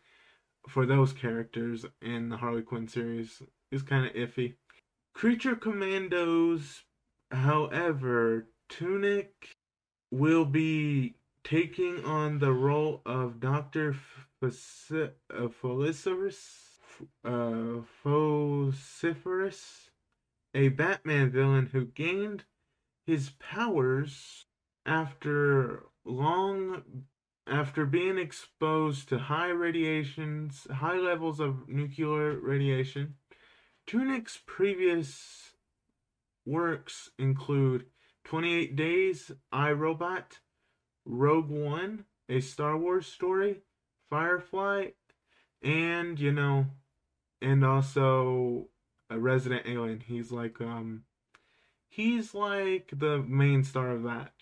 for 0.67 0.85
those 0.85 1.13
characters 1.13 1.85
in 2.01 2.29
the 2.29 2.37
Harley 2.37 2.61
Quinn 2.61 2.87
series 2.87 3.41
is 3.71 3.83
kind 3.83 4.05
of 4.05 4.13
iffy. 4.13 4.55
Creature 5.13 5.55
Commandos, 5.55 6.83
however, 7.31 8.47
Tudyk 8.69 9.55
will 10.11 10.45
be 10.45 11.15
taking 11.43 12.03
on 12.03 12.39
the 12.39 12.51
role 12.51 13.01
of 13.05 13.39
Dr. 13.39 13.95
Philosopherus, 14.41 16.74
uh, 17.23 17.81
a 20.53 20.69
Batman 20.69 21.31
villain 21.31 21.69
who 21.71 21.85
gained 21.85 22.45
his 23.05 23.31
powers 23.39 24.45
after 24.85 25.83
long 26.05 26.83
after 27.47 27.85
being 27.85 28.17
exposed 28.17 29.07
to 29.09 29.19
high 29.19 29.49
radiations, 29.49 30.65
high 30.71 30.97
levels 30.97 31.39
of 31.39 31.67
nuclear 31.69 32.39
radiation. 32.39 33.15
Tudyk's 33.87 34.39
previous 34.47 35.51
works 36.45 37.11
include 37.19 37.85
28 38.23 38.75
Days, 38.75 39.31
I, 39.51 39.71
Robot, 39.71 40.39
Rogue 41.05 41.49
One, 41.49 42.05
a 42.27 42.39
Star 42.39 42.77
Wars 42.77 43.05
story, 43.05 43.61
Firefly, 44.09 44.87
and 45.61 46.19
you 46.19 46.31
know, 46.31 46.65
and 47.45 47.63
also 47.63 48.67
a 49.11 49.19
resident 49.19 49.67
alien. 49.67 50.01
He's 50.05 50.31
like 50.31 50.59
um, 50.59 51.03
he's 51.87 52.33
like 52.33 52.91
the 52.91 53.19
main 53.19 53.63
star 53.63 53.91
of 53.91 54.03
that, 54.03 54.33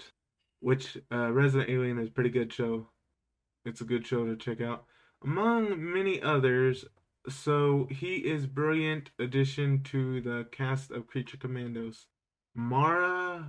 which 0.61 0.97
uh, 1.11 1.31
Resident 1.31 1.69
Alien 1.69 1.99
is 1.99 2.07
a 2.07 2.11
pretty 2.11 2.29
good 2.29 2.51
show. 2.51 2.87
It's 3.65 3.81
a 3.81 3.85
good 3.85 4.07
show 4.07 4.25
to 4.25 4.37
check 4.37 4.61
out, 4.61 4.85
among 5.23 5.93
many 5.93 6.21
others. 6.21 6.85
So 7.29 7.87
he 7.89 8.15
is 8.15 8.47
brilliant 8.47 9.11
addition 9.19 9.83
to 9.83 10.19
the 10.21 10.45
cast 10.51 10.91
of 10.91 11.07
Creature 11.07 11.37
Commandos. 11.37 12.07
Mara 12.55 13.47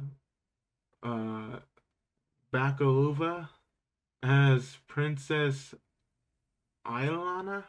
uh, 1.03 1.59
Bakalova 2.53 3.49
as 4.23 4.79
Princess 4.87 5.75
Ilana 6.87 7.65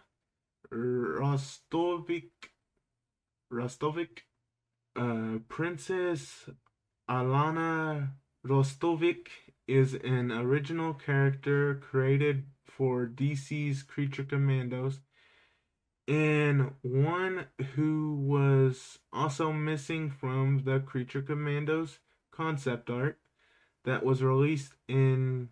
Rostovic. 0.75 2.31
Rostovic. 3.51 4.19
Uh, 4.95 5.39
Princess 5.47 6.49
Alana 7.09 8.11
Rostovic 8.45 9.27
is 9.67 9.93
an 9.93 10.31
original 10.31 10.93
character 10.93 11.75
created 11.75 12.45
for 12.65 13.05
DC's 13.07 13.83
Creature 13.83 14.25
Commandos 14.25 14.99
and 16.07 16.71
one 16.81 17.47
who 17.75 18.15
was 18.15 18.99
also 19.11 19.51
missing 19.51 20.11
from 20.11 20.63
the 20.65 20.79
Creature 20.79 21.23
Commandos 21.23 21.99
concept 22.31 22.89
art 22.89 23.17
that 23.85 24.05
was 24.05 24.21
released 24.21 24.73
in 24.87 25.49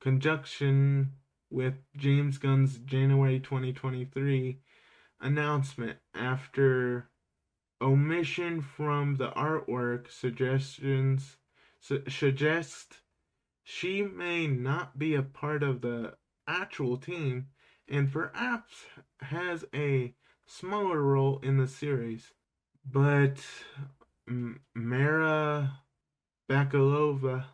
conjunction 0.00 1.12
with 1.50 1.74
James 1.96 2.38
Gunn's 2.38 2.78
January 2.78 3.40
2023 3.40 4.60
announcement 5.20 5.98
after 6.14 7.10
omission 7.82 8.60
from 8.60 9.16
the 9.16 9.30
artwork 9.30 10.10
suggestions 10.10 11.36
su- 11.80 12.02
suggest 12.08 13.00
she 13.64 14.02
may 14.02 14.46
not 14.46 14.98
be 14.98 15.14
a 15.14 15.22
part 15.22 15.62
of 15.62 15.80
the 15.80 16.14
actual 16.46 16.96
team 16.96 17.46
and 17.88 18.12
perhaps 18.12 18.86
has 19.20 19.64
a 19.74 20.14
smaller 20.46 21.02
role 21.02 21.40
in 21.42 21.56
the 21.56 21.68
series. 21.68 22.32
But 22.84 23.44
Mara 24.74 25.80
Bakalova 26.48 27.44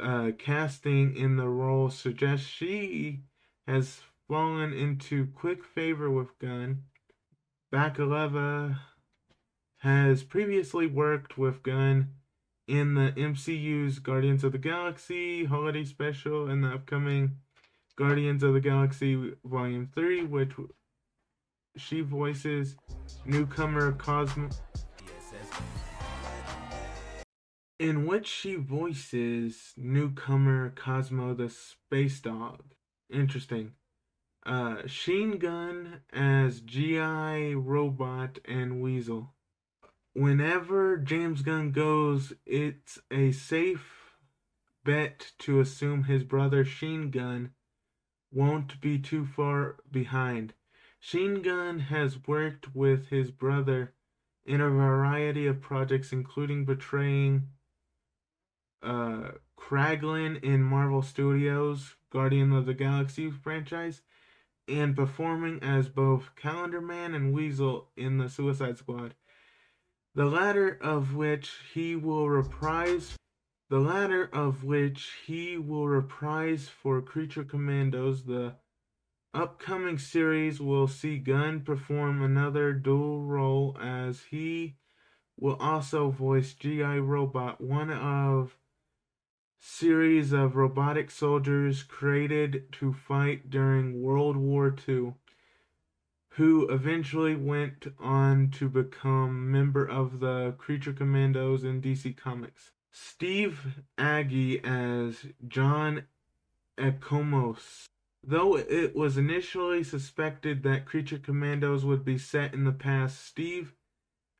uh, 0.00 0.32
casting 0.38 1.16
in 1.16 1.36
the 1.36 1.48
role 1.48 1.90
suggests 1.90 2.46
she 2.46 3.20
has 3.66 4.00
fallen 4.28 4.72
into 4.72 5.26
quick 5.34 5.64
favor 5.64 6.10
with 6.10 6.38
Gunn. 6.38 6.84
Bakaleva 7.72 8.78
has 9.78 10.22
previously 10.22 10.86
worked 10.86 11.36
with 11.36 11.62
Gunn 11.62 12.10
in 12.68 12.94
the 12.94 13.12
MCU's 13.12 13.98
Guardians 13.98 14.44
of 14.44 14.52
the 14.52 14.58
Galaxy 14.58 15.44
holiday 15.44 15.84
special 15.84 16.48
and 16.48 16.62
the 16.62 16.68
upcoming 16.68 17.38
Guardians 17.96 18.42
of 18.42 18.54
the 18.54 18.60
Galaxy 18.60 19.34
Volume 19.44 19.90
3, 19.94 20.24
which 20.24 20.52
she 21.76 22.00
voices 22.00 22.76
newcomer 23.26 23.92
Cosmo. 23.92 24.48
In 27.82 28.06
which 28.06 28.28
she 28.28 28.54
voices 28.54 29.74
newcomer 29.76 30.70
Cosmo 30.70 31.34
the 31.34 31.50
Space 31.50 32.20
Dog. 32.20 32.62
Interesting. 33.10 33.72
Uh, 34.46 34.86
Sean 34.86 35.36
Gunn 35.36 36.02
as 36.12 36.60
G.I. 36.60 37.54
Robot 37.54 38.38
and 38.44 38.80
Weasel. 38.80 39.34
Whenever 40.12 40.96
James 40.96 41.42
Gunn 41.42 41.72
goes, 41.72 42.32
it's 42.46 43.00
a 43.10 43.32
safe 43.32 44.14
bet 44.84 45.32
to 45.40 45.58
assume 45.58 46.04
his 46.04 46.22
brother 46.22 46.64
Sean 46.64 47.10
Gunn 47.10 47.50
won't 48.30 48.80
be 48.80 48.96
too 48.96 49.26
far 49.26 49.78
behind. 49.90 50.54
Sean 51.00 51.42
Gunn 51.42 51.80
has 51.80 52.28
worked 52.28 52.76
with 52.76 53.08
his 53.08 53.32
brother 53.32 53.92
in 54.46 54.60
a 54.60 54.70
variety 54.70 55.48
of 55.48 55.60
projects, 55.60 56.12
including 56.12 56.64
portraying 56.64 57.48
uh, 58.82 59.32
Kraglin 59.56 60.42
in 60.42 60.62
Marvel 60.62 61.02
Studios' 61.02 61.94
Guardian 62.10 62.52
of 62.52 62.66
the 62.66 62.74
Galaxy 62.74 63.30
franchise, 63.30 64.02
and 64.68 64.96
performing 64.96 65.62
as 65.62 65.88
both 65.88 66.34
Calendar 66.36 66.80
Man 66.80 67.14
and 67.14 67.32
Weasel 67.32 67.88
in 67.96 68.18
the 68.18 68.28
Suicide 68.28 68.78
Squad. 68.78 69.14
The 70.14 70.26
latter 70.26 70.78
of 70.80 71.14
which 71.14 71.52
he 71.72 71.96
will 71.96 72.28
reprise 72.28 73.16
the 73.72 73.80
latter 73.80 74.28
of 74.34 74.64
which 74.64 75.12
he 75.24 75.56
will 75.56 75.88
reprise 75.88 76.68
for 76.68 77.00
Creature 77.00 77.44
Commandos. 77.44 78.24
The 78.24 78.56
upcoming 79.32 79.96
series 79.96 80.60
will 80.60 80.86
see 80.86 81.16
Gunn 81.16 81.62
perform 81.62 82.20
another 82.20 82.74
dual 82.74 83.22
role 83.22 83.74
as 83.80 84.24
he 84.24 84.74
will 85.40 85.56
also 85.56 86.10
voice 86.10 86.52
G.I. 86.52 86.98
Robot, 86.98 87.62
one 87.62 87.88
of 87.88 88.58
series 89.64 90.32
of 90.32 90.56
robotic 90.56 91.08
soldiers 91.08 91.84
created 91.84 92.64
to 92.72 92.92
fight 92.92 93.48
during 93.48 94.02
World 94.02 94.36
War 94.36 94.74
II, 94.88 95.14
who 96.30 96.68
eventually 96.68 97.36
went 97.36 97.86
on 98.00 98.50
to 98.50 98.68
become 98.68 99.52
member 99.52 99.86
of 99.86 100.18
the 100.18 100.56
Creature 100.58 100.94
Commandos 100.94 101.62
in 101.62 101.80
DC 101.80 102.16
Comics. 102.16 102.72
Steve 102.90 103.82
Agee 103.96 104.64
as 104.64 105.26
John 105.46 106.06
Ekmos. 106.76 107.84
Though 108.24 108.56
it 108.56 108.96
was 108.96 109.16
initially 109.16 109.84
suspected 109.84 110.64
that 110.64 110.86
Creature 110.86 111.18
Commandos 111.18 111.84
would 111.84 112.04
be 112.04 112.18
set 112.18 112.52
in 112.52 112.64
the 112.64 112.72
past, 112.72 113.24
Steve 113.24 113.74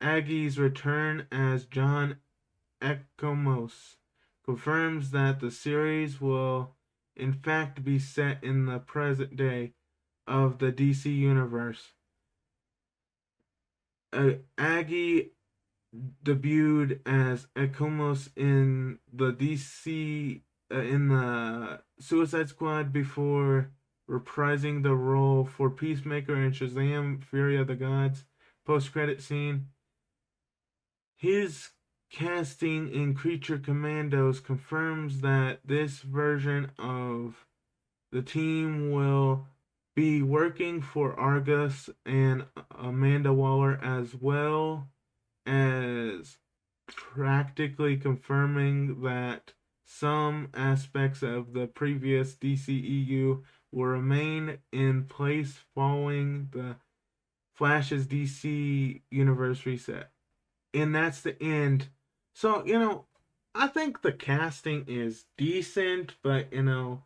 Agee's 0.01 0.59
return 0.59 1.27
as 1.31 1.63
John 1.63 2.17
Ekmos 2.81 3.95
confirms 4.45 5.11
that 5.11 5.39
the 5.39 5.51
series 5.51 6.19
will 6.19 6.75
in 7.15 7.33
fact 7.33 7.83
be 7.83 7.99
set 7.99 8.43
in 8.43 8.65
the 8.65 8.79
present 8.79 9.35
day 9.35 9.73
of 10.27 10.59
the 10.59 10.71
DC 10.71 11.05
universe. 11.05 11.91
Uh, 14.11 14.33
Agee 14.57 15.29
debuted 16.23 16.99
as 17.05 17.47
Ekmos 17.55 18.29
in 18.35 18.99
the 19.11 19.31
DC 19.31 20.41
uh, 20.71 20.79
in 20.79 21.07
the 21.09 21.81
Suicide 21.99 22.49
Squad 22.49 22.91
before 22.91 23.71
reprising 24.09 24.83
the 24.83 24.95
role 24.95 25.45
for 25.45 25.69
Peacemaker 25.69 26.35
and 26.35 26.53
Shazam: 26.53 27.23
Fury 27.23 27.57
of 27.57 27.67
the 27.67 27.75
Gods 27.75 28.23
post-credit 28.65 29.21
scene. 29.21 29.67
His 31.15 31.69
casting 32.13 32.93
in 32.93 33.15
Creature 33.15 33.57
Commandos 33.57 34.39
confirms 34.39 35.21
that 35.21 35.59
this 35.65 36.01
version 36.01 36.71
of 36.77 37.47
the 38.11 38.21
team 38.21 38.91
will 38.91 39.47
be 39.95 40.21
working 40.21 40.79
for 40.79 41.19
Argus 41.19 41.89
and 42.05 42.45
Amanda 42.79 43.33
Waller 43.33 43.79
as 43.83 44.13
well 44.13 44.89
as 45.47 46.37
practically 46.87 47.97
confirming 47.97 49.01
that 49.01 49.53
some 49.83 50.49
aspects 50.53 51.23
of 51.23 51.53
the 51.53 51.65
previous 51.65 52.35
DCEU 52.35 53.41
will 53.71 53.85
remain 53.85 54.59
in 54.71 55.05
place 55.05 55.59
following 55.73 56.49
the 56.51 56.75
Flash's 57.55 58.05
DC 58.05 59.01
universe 59.09 59.65
reset. 59.65 60.11
And 60.75 60.93
that's 60.93 61.21
the 61.21 61.41
end. 61.41 61.87
So, 62.33 62.65
you 62.65 62.79
know, 62.79 63.05
I 63.55 63.67
think 63.67 64.01
the 64.01 64.11
casting 64.11 64.85
is 64.87 65.25
decent, 65.37 66.15
but, 66.23 66.51
you 66.51 66.63
know, 66.63 67.03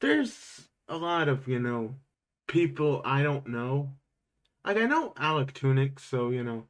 there's 0.00 0.68
a 0.88 0.96
lot 0.96 1.28
of, 1.28 1.48
you 1.48 1.58
know, 1.58 1.96
people 2.46 3.02
I 3.04 3.22
don't 3.22 3.48
know. 3.48 3.92
Like, 4.64 4.76
I 4.76 4.86
know 4.86 5.14
Alec 5.16 5.54
Tudyk, 5.54 5.98
so, 5.98 6.30
you 6.30 6.44
know, 6.44 6.66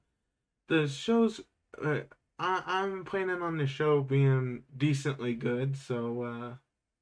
the 0.68 0.88
show's 0.88 1.40
uh, 1.84 2.00
I, 2.38 2.62
I'm 2.66 3.04
planning 3.04 3.42
on 3.42 3.58
the 3.58 3.66
show 3.66 4.00
being 4.00 4.62
decently 4.74 5.34
good. 5.34 5.76
So 5.76 6.22
uh, 6.22 6.54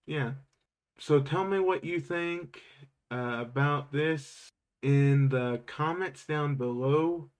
yeah. 0.06 0.32
So 0.98 1.20
tell 1.20 1.44
me 1.44 1.60
what 1.60 1.84
you 1.84 2.00
think 2.00 2.60
uh, 3.12 3.38
about 3.40 3.92
this 3.92 4.48
in 4.82 5.28
the 5.28 5.60
comments 5.66 6.26
down 6.26 6.56
below. 6.56 7.30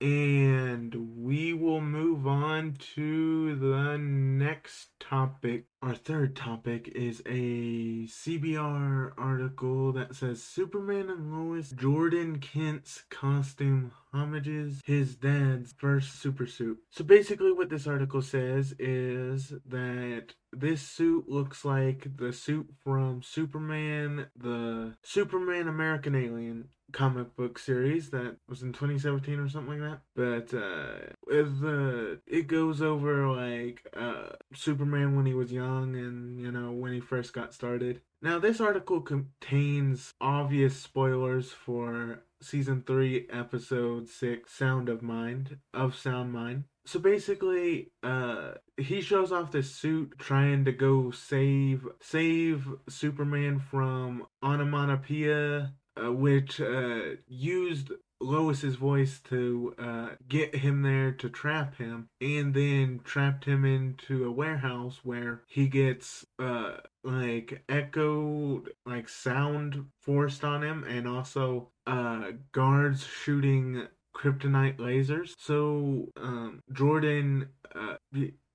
And 0.00 0.94
we 1.18 1.52
will 1.52 1.82
move 1.82 2.26
on 2.26 2.76
to 2.94 3.54
the 3.54 3.98
next 3.98 4.98
topic. 4.98 5.69
Our 5.82 5.94
third 5.94 6.36
topic 6.36 6.88
is 6.94 7.20
a 7.20 8.04
CBR 8.06 9.12
article 9.16 9.92
that 9.92 10.14
says 10.14 10.42
Superman 10.42 11.08
and 11.08 11.32
Lois 11.32 11.70
Jordan 11.70 12.38
Kent's 12.38 13.04
costume 13.08 13.92
homages 14.12 14.82
his 14.84 15.16
dad's 15.16 15.72
first 15.78 16.20
super 16.20 16.46
suit. 16.46 16.78
So 16.90 17.02
basically, 17.02 17.52
what 17.52 17.70
this 17.70 17.86
article 17.86 18.20
says 18.20 18.74
is 18.78 19.54
that 19.66 20.34
this 20.52 20.82
suit 20.82 21.28
looks 21.28 21.64
like 21.64 22.08
the 22.16 22.32
suit 22.32 22.68
from 22.84 23.22
Superman, 23.22 24.26
the 24.36 24.94
Superman 25.02 25.66
American 25.66 26.14
Alien 26.14 26.68
comic 26.92 27.36
book 27.36 27.56
series 27.56 28.10
that 28.10 28.36
was 28.48 28.62
in 28.62 28.72
2017 28.72 29.38
or 29.38 29.48
something 29.48 29.80
like 29.80 29.90
that. 29.90 30.00
But 30.16 30.58
uh, 30.58 32.16
it 32.26 32.48
goes 32.48 32.82
over 32.82 33.28
like 33.28 33.86
uh, 33.96 34.30
Superman 34.54 35.14
when 35.14 35.26
he 35.26 35.34
was 35.34 35.52
young 35.52 35.69
and 35.78 36.40
you 36.40 36.50
know 36.50 36.72
when 36.72 36.92
he 36.92 37.00
first 37.00 37.32
got 37.32 37.54
started. 37.54 38.00
Now 38.22 38.38
this 38.38 38.60
article 38.60 39.00
contains 39.00 40.12
obvious 40.20 40.76
spoilers 40.76 41.50
for 41.52 42.22
season 42.42 42.82
three, 42.86 43.26
episode 43.30 44.08
six, 44.08 44.52
Sound 44.52 44.88
of 44.88 45.02
Mind 45.02 45.58
of 45.72 45.94
Sound 45.94 46.32
Mind. 46.32 46.64
So 46.86 46.98
basically, 46.98 47.92
uh, 48.02 48.52
he 48.76 49.00
shows 49.00 49.32
off 49.32 49.52
this 49.52 49.70
suit 49.70 50.14
trying 50.18 50.64
to 50.64 50.72
go 50.72 51.10
save 51.10 51.86
save 52.00 52.66
Superman 52.88 53.58
from 53.58 54.26
onomatopoeia 54.42 55.74
uh, 55.96 56.12
which 56.12 56.60
uh, 56.60 57.16
used 57.26 57.92
Lois's 58.20 58.76
voice 58.76 59.20
to 59.30 59.74
uh, 59.78 60.08
get 60.28 60.56
him 60.56 60.82
there 60.82 61.12
to 61.12 61.28
trap 61.28 61.76
him, 61.76 62.08
and 62.20 62.54
then 62.54 63.00
trapped 63.04 63.44
him 63.44 63.64
into 63.64 64.24
a 64.24 64.32
warehouse 64.32 65.00
where 65.02 65.42
he 65.46 65.68
gets 65.68 66.26
uh, 66.38 66.76
like 67.02 67.62
echo, 67.68 68.64
like 68.84 69.08
sound 69.08 69.86
forced 70.02 70.44
on 70.44 70.62
him, 70.62 70.84
and 70.84 71.08
also 71.08 71.70
uh, 71.86 72.32
guards 72.52 73.04
shooting 73.04 73.86
kryptonite 74.14 74.76
lasers. 74.76 75.34
So 75.38 76.08
um, 76.16 76.62
Jordan 76.72 77.48
uh, 77.74 77.96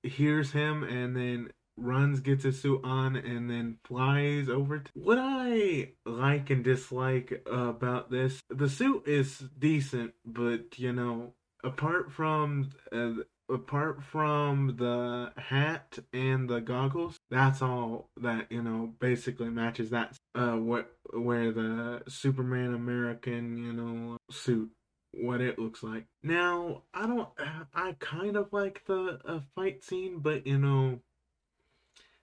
hears 0.02 0.52
him 0.52 0.84
and 0.84 1.16
then 1.16 1.50
runs, 1.76 2.20
gets 2.20 2.44
his 2.44 2.60
suit 2.60 2.80
on, 2.84 3.16
and 3.16 3.50
then 3.50 3.78
flies 3.84 4.48
over. 4.48 4.80
To... 4.80 4.90
What 4.94 5.18
I 5.20 5.92
like 6.04 6.50
and 6.50 6.64
dislike 6.64 7.42
about 7.46 8.10
this, 8.10 8.40
the 8.48 8.68
suit 8.68 9.06
is 9.06 9.38
decent, 9.58 10.14
but 10.24 10.78
you 10.78 10.92
know, 10.92 11.34
apart 11.64 12.12
from 12.12 12.70
uh, 12.92 13.12
apart 13.48 14.02
from 14.02 14.76
the 14.78 15.32
hat 15.36 15.98
and 16.12 16.48
the 16.48 16.60
goggles, 16.60 17.18
that's 17.30 17.62
all 17.62 18.10
that 18.20 18.50
you 18.50 18.62
know 18.62 18.94
basically 19.00 19.50
matches 19.50 19.90
that. 19.90 20.16
Uh, 20.34 20.56
what 20.56 20.90
where 21.12 21.52
the 21.52 22.02
Superman 22.08 22.74
American 22.74 23.56
you 23.56 23.72
know 23.72 24.18
suit 24.30 24.70
what 25.12 25.40
it 25.40 25.58
looks 25.58 25.82
like. 25.82 26.04
Now, 26.22 26.82
I 26.92 27.06
don't 27.06 27.28
I 27.74 27.96
kind 27.98 28.36
of 28.36 28.52
like 28.52 28.84
the 28.86 29.18
uh, 29.24 29.40
fight 29.54 29.84
scene, 29.84 30.18
but 30.18 30.46
you 30.46 30.58
know, 30.58 31.00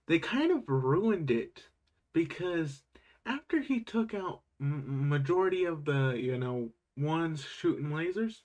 they 0.08 0.20
kind 0.20 0.52
of 0.52 0.68
ruined 0.68 1.32
it 1.32 1.68
because 2.14 2.84
after 3.26 3.62
he 3.62 3.80
took 3.80 4.14
out 4.14 4.42
majority 4.60 5.66
of 5.66 5.86
the 5.86 6.12
you 6.18 6.38
know 6.38 6.70
ones 6.98 7.44
shooting 7.44 7.90
lasers 7.90 8.42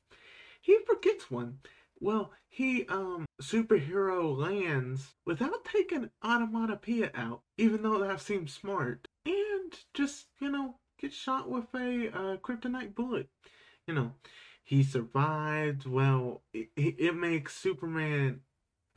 he 0.61 0.79
forgets 0.87 1.31
one. 1.31 1.59
Well 2.01 2.33
he 2.49 2.87
um 2.87 3.27
superhero 3.41 4.37
lands 4.37 5.15
without 5.25 5.65
taking 5.65 6.11
automatopoeia 6.25 7.11
out 7.15 7.43
even 7.57 7.83
though 7.83 7.99
that 7.99 8.21
seems 8.21 8.53
smart 8.53 9.09
and 9.25 9.73
just 9.95 10.27
you 10.41 10.51
know 10.51 10.77
gets 11.01 11.15
shot 11.17 11.49
with 11.49 11.67
a 11.75 12.09
uh, 12.09 12.37
kryptonite 12.39 12.95
bullet. 12.95 13.29
You 13.87 13.95
know 13.95 14.13
he 14.65 14.83
survived 14.83 15.87
well 15.87 16.43
it, 16.53 16.69
it 16.77 17.17
makes 17.17 17.57
superman 17.57 18.41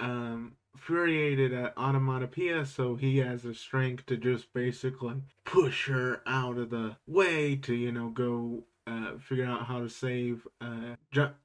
um 0.02 0.58
infuriated 0.74 1.54
at 1.54 1.76
Automatopoeia, 1.76 2.66
so 2.66 2.96
he 2.96 3.18
has 3.18 3.44
the 3.44 3.54
strength 3.54 4.06
to 4.08 4.18
just 4.18 4.52
basically 4.54 5.22
push 5.46 5.88
her 5.88 6.22
out 6.26 6.58
of 6.58 6.70
the 6.70 6.96
way 7.06 7.56
to, 7.56 7.76
you 7.76 7.92
know, 7.92 8.10
go 8.10 8.64
uh, 8.88 9.18
figure 9.20 9.46
out 9.46 9.66
how 9.66 9.80
to 9.80 9.90
save 9.90 10.48
uh, 10.60 10.96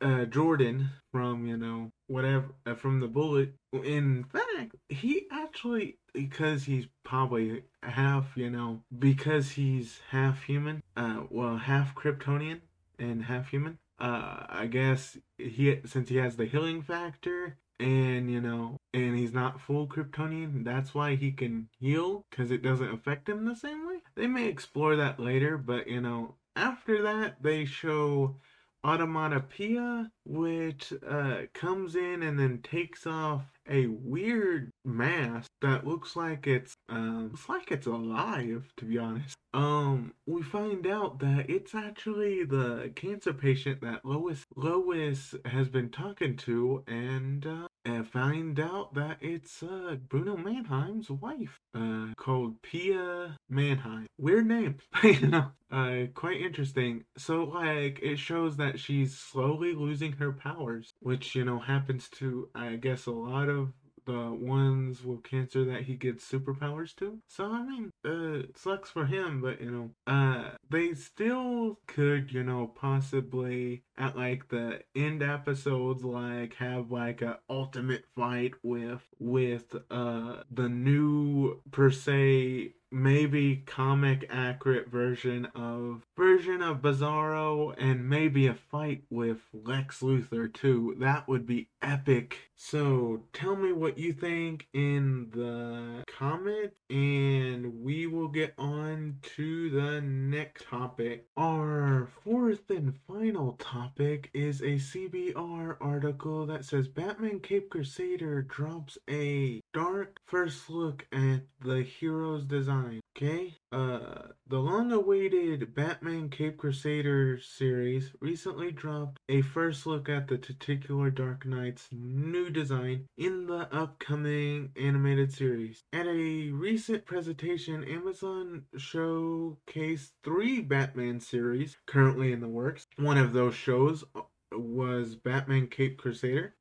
uh, 0.01 0.25
Jordan 0.25 0.89
from, 1.13 1.47
you 1.47 1.57
know, 1.57 1.91
whatever, 2.07 2.47
uh, 2.65 2.75
from 2.75 3.01
the 3.01 3.09
bullet. 3.09 3.55
In 3.73 4.25
fact, 4.25 4.77
he 4.89 5.27
actually, 5.31 5.99
because 6.15 6.65
he's 6.65 6.87
probably 7.05 7.65
half, 7.83 8.37
you 8.37 8.49
know, 8.49 8.83
because 8.99 9.51
he's 9.51 10.01
half 10.11 10.45
human, 10.45 10.83
uh, 10.97 11.25
well, 11.29 11.59
half 11.59 11.95
Kryptonian 11.95 12.61
and 12.99 13.25
half 13.25 13.51
human. 13.51 13.79
Uh, 13.99 14.45
I 14.49 14.67
guess 14.67 15.17
he 15.39 15.81
since 15.87 16.11
he 16.11 16.17
has 16.17 16.37
the 16.37 16.45
healing 16.45 16.83
factor, 16.83 17.57
and 17.79 18.31
you 18.31 18.41
know 18.41 18.77
and 18.95 19.19
he's 19.19 19.33
not 19.33 19.61
full 19.61 19.87
kryptonian 19.87 20.65
that's 20.65 20.95
why 20.95 21.15
he 21.15 21.31
can 21.31 21.69
heal 21.79 22.25
because 22.31 22.51
it 22.51 22.63
doesn't 22.63 22.93
affect 22.93 23.29
him 23.29 23.45
the 23.45 23.55
same 23.57 23.87
way. 23.87 23.99
They 24.15 24.27
may 24.27 24.49
explore 24.49 24.97
that 24.97 25.21
later 25.21 25.59
but 25.59 25.87
you 25.87 26.01
know 26.01 26.37
after 26.55 27.03
that 27.03 27.43
they 27.43 27.65
show 27.65 28.37
automatopoeia 28.85 30.11
which 30.27 30.93
uh, 31.09 31.43
comes 31.55 31.95
in 31.95 32.23
and 32.23 32.39
then 32.39 32.61
takes 32.63 33.07
off 33.07 33.43
a 33.69 33.87
weird 33.87 34.71
mask 34.85 35.51
that 35.61 35.87
looks 35.87 36.15
like 36.15 36.47
it's 36.47 36.77
um 36.89 37.31
looks 37.31 37.49
like 37.49 37.71
it's 37.73 37.87
alive 37.87 38.65
to 38.77 38.85
be 38.85 38.97
honest 38.97 39.37
um 39.55 40.13
we 40.27 40.41
find 40.41 40.87
out 40.87 41.19
that 41.19 41.47
it's 41.49 41.75
actually 41.75 42.45
the 42.45 42.93
cancer 42.95 43.33
patient 43.33 43.81
that 43.81 44.05
lois 44.05 44.45
lois 44.55 45.35
has 45.45 45.69
been 45.69 45.91
talking 45.91 46.37
to 46.37 46.85
and 46.87 47.47
uh 47.47 47.67
and 47.87 48.09
find 48.09 48.59
out 48.59 48.95
that 48.95 49.19
it's 49.21 49.63
uh, 49.63 49.97
Bruno 50.09 50.37
Mannheim's 50.37 51.09
wife, 51.09 51.61
uh, 51.73 52.09
called 52.17 52.61
Pia 52.61 53.37
Mannheim. 53.49 54.07
Weird 54.19 54.47
name, 54.47 54.79
you 55.05 55.29
know. 55.29 55.53
Uh, 55.71 56.07
quite 56.15 56.41
interesting. 56.41 57.05
So, 57.17 57.45
like, 57.45 58.01
it 58.03 58.19
shows 58.19 58.57
that 58.57 58.81
she's 58.81 59.17
slowly 59.17 59.73
losing 59.73 60.13
her 60.19 60.33
powers, 60.33 60.93
which 61.01 61.35
you 61.35 61.45
know 61.45 61.59
happens 61.59 62.09
to, 62.11 62.49
I 62.55 62.77
guess, 62.77 63.07
a 63.07 63.13
lot 63.13 63.49
of 63.49 63.73
the 64.07 64.31
ones 64.33 65.05
with 65.05 65.25
cancer 65.25 65.65
that 65.65 65.83
he 65.83 65.97
gets 65.97 66.31
superpowers 66.31 66.95
to. 66.97 67.19
So 67.29 67.47
I 67.47 67.63
mean, 67.63 67.91
uh, 68.05 68.47
sucks 68.57 68.91
for 68.91 69.07
him, 69.07 69.41
but 69.41 69.61
you 69.61 69.71
know, 69.71 69.91
uh, 70.07 70.56
they 70.71 70.95
still 70.95 71.79
could, 71.87 72.33
you 72.33 72.43
know, 72.43 72.67
possibly 72.67 73.83
at 73.97 74.17
like 74.17 74.49
the 74.49 74.81
end 74.95 75.23
episodes, 75.23 76.05
like 76.05 76.55
have 76.55 76.91
like 76.91 77.23
a 77.23 77.39
ultimate 77.49 78.05
fight 78.15 78.55
with 78.63 79.03
with 79.19 79.75
uh 79.91 80.43
the 80.51 80.69
new 80.69 81.61
per 81.71 81.91
se 81.91 82.73
maybe 82.91 83.57
comic 83.67 84.27
accurate 84.31 84.89
version 84.89 85.47
of 85.55 86.03
version 86.17 86.63
of 86.63 86.81
Bizarro 86.81 87.75
and 87.77 88.09
maybe 88.09 88.47
a 88.47 88.55
fight 88.55 89.03
with 89.11 89.39
Lex 89.53 90.01
Luthor 90.01 90.53
too. 90.53 90.97
That 90.99 91.29
would 91.29 91.47
be 91.47 91.69
epic. 91.83 92.51
So 92.55 93.25
tell 93.33 93.57
me 93.57 93.73
what 93.73 93.99
you 93.99 94.13
think 94.13 94.69
in 94.73 95.29
the 95.33 96.05
comment 96.07 96.73
and 96.89 97.83
we 97.83 98.07
will 98.07 98.29
get 98.29 98.55
on 98.57 99.19
to 99.37 99.71
the 99.71 100.01
next 100.01 100.56
topic. 100.59 101.27
Our 101.37 102.09
fourth 102.25 102.71
and 102.71 102.95
final 103.07 103.53
topic 103.55 104.31
is 104.35 104.61
a 104.61 104.77
CBR 104.77 105.77
article 105.81 106.47
that 106.47 106.65
says 106.65 106.89
Batman 106.89 107.41
Cape 107.41 107.71
Crusader 107.71 108.43
drops 108.43 108.99
a 109.09 109.61
dark 109.77 110.19
first 110.25 110.71
look 110.71 111.07
at 111.13 111.43
the 111.61 111.83
hero's 111.83 112.47
design. 112.47 112.99
Okay? 113.15 113.55
Uh, 113.71 114.29
the 114.49 114.59
long 114.59 114.91
awaited 114.91 115.75
Batman 115.75 116.31
Cape 116.31 116.57
Crusader 116.57 117.39
series 117.39 118.11
recently 118.19 118.73
dropped 118.73 119.19
a 119.29 119.43
first 119.43 119.87
look 119.87 120.09
at 120.09 120.29
the 120.29 120.39
titular 120.39 121.11
Dark 121.11 121.45
Knight's 121.45 121.89
new 121.93 122.49
design 122.49 123.05
in 123.19 123.49
the 123.49 123.69
upcoming 123.71 124.71
animated 124.81 125.31
series. 125.31 125.85
At 125.93 126.07
a 126.07 126.51
recent 126.53 127.05
presentation, 127.05 127.85
Amazon 127.85 128.63
showcased 128.79 130.13
three 130.25 130.63
Batman 130.63 131.21
series 131.21 131.77
currently 131.85 132.33
in 132.33 132.41
the 132.41 132.49
works. 132.49 132.87
One 132.97 133.19
of 133.19 133.35
those 133.35 133.55
shows 133.55 134.05
was 134.53 135.17
Batman 135.17 135.67
Cape 135.67 135.99
Crusader. 135.99 136.55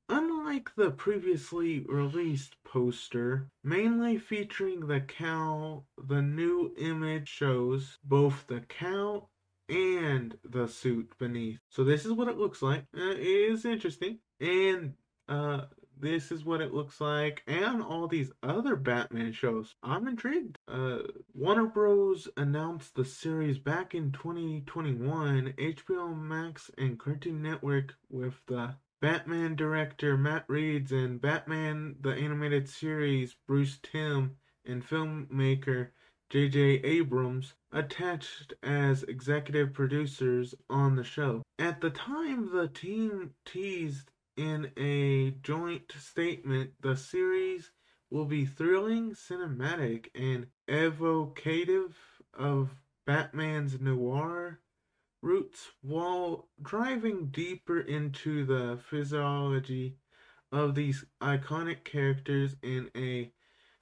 Unlike 0.55 0.75
the 0.77 0.91
previously 0.91 1.81
released 1.81 2.55
poster, 2.63 3.49
mainly 3.61 4.17
featuring 4.17 4.87
the 4.87 5.01
cowl, 5.01 5.85
the 5.97 6.21
new 6.21 6.73
image 6.77 7.27
shows 7.27 7.97
both 8.05 8.47
the 8.47 8.61
cowl 8.61 9.31
and 9.67 10.37
the 10.45 10.69
suit 10.69 11.11
beneath. 11.19 11.59
So 11.67 11.83
this 11.83 12.05
is 12.05 12.13
what 12.13 12.29
it 12.29 12.37
looks 12.37 12.61
like. 12.61 12.85
Uh, 12.95 13.01
it 13.01 13.19
is 13.19 13.65
interesting. 13.65 14.19
And 14.39 14.93
uh, 15.27 15.63
this 15.99 16.31
is 16.31 16.45
what 16.45 16.61
it 16.61 16.73
looks 16.73 17.01
like, 17.01 17.43
and 17.47 17.83
all 17.83 18.07
these 18.07 18.31
other 18.41 18.77
Batman 18.77 19.33
shows. 19.33 19.75
I'm 19.83 20.07
intrigued. 20.07 20.57
Uh, 20.69 20.99
Warner 21.33 21.65
Bros. 21.65 22.29
announced 22.37 22.95
the 22.95 23.03
series 23.03 23.57
back 23.57 23.93
in 23.93 24.13
2021. 24.13 25.53
HBO 25.57 26.17
Max 26.17 26.71
and 26.77 26.97
Cartoon 26.97 27.41
Network 27.41 27.95
with 28.09 28.35
the 28.47 28.75
Batman 29.05 29.55
director 29.55 30.17
Matt 30.17 30.45
Reeves 30.47 30.91
and 30.91 31.21
Batman 31.21 31.95
the 32.01 32.09
Animated 32.09 32.67
Series 32.67 33.35
Bruce 33.45 33.77
Timm 33.83 34.37
and 34.65 34.83
filmmaker 34.83 35.89
J.J. 36.31 36.81
Abrams 36.83 37.53
attached 37.71 38.55
as 38.63 39.03
executive 39.03 39.73
producers 39.73 40.55
on 40.71 40.95
the 40.95 41.03
show. 41.03 41.43
At 41.59 41.81
the 41.81 41.91
time, 41.91 42.49
the 42.51 42.67
team 42.67 43.35
teased 43.45 44.09
in 44.37 44.71
a 44.75 45.37
joint 45.43 45.93
statement 45.99 46.71
the 46.81 46.97
series 46.97 47.69
will 48.09 48.25
be 48.25 48.43
thrilling, 48.43 49.11
cinematic, 49.11 50.07
and 50.15 50.47
evocative 50.67 51.95
of 52.33 52.71
Batman's 53.05 53.79
noir 53.79 54.61
roots 55.25 55.71
while 55.81 56.47
driving 56.61 57.25
deeper 57.27 57.79
into 57.79 58.45
the 58.45 58.77
physiology 58.89 59.97
of 60.51 60.75
these 60.75 61.03
iconic 61.19 61.83
characters 61.83 62.55
in 62.61 62.91
a 62.95 63.31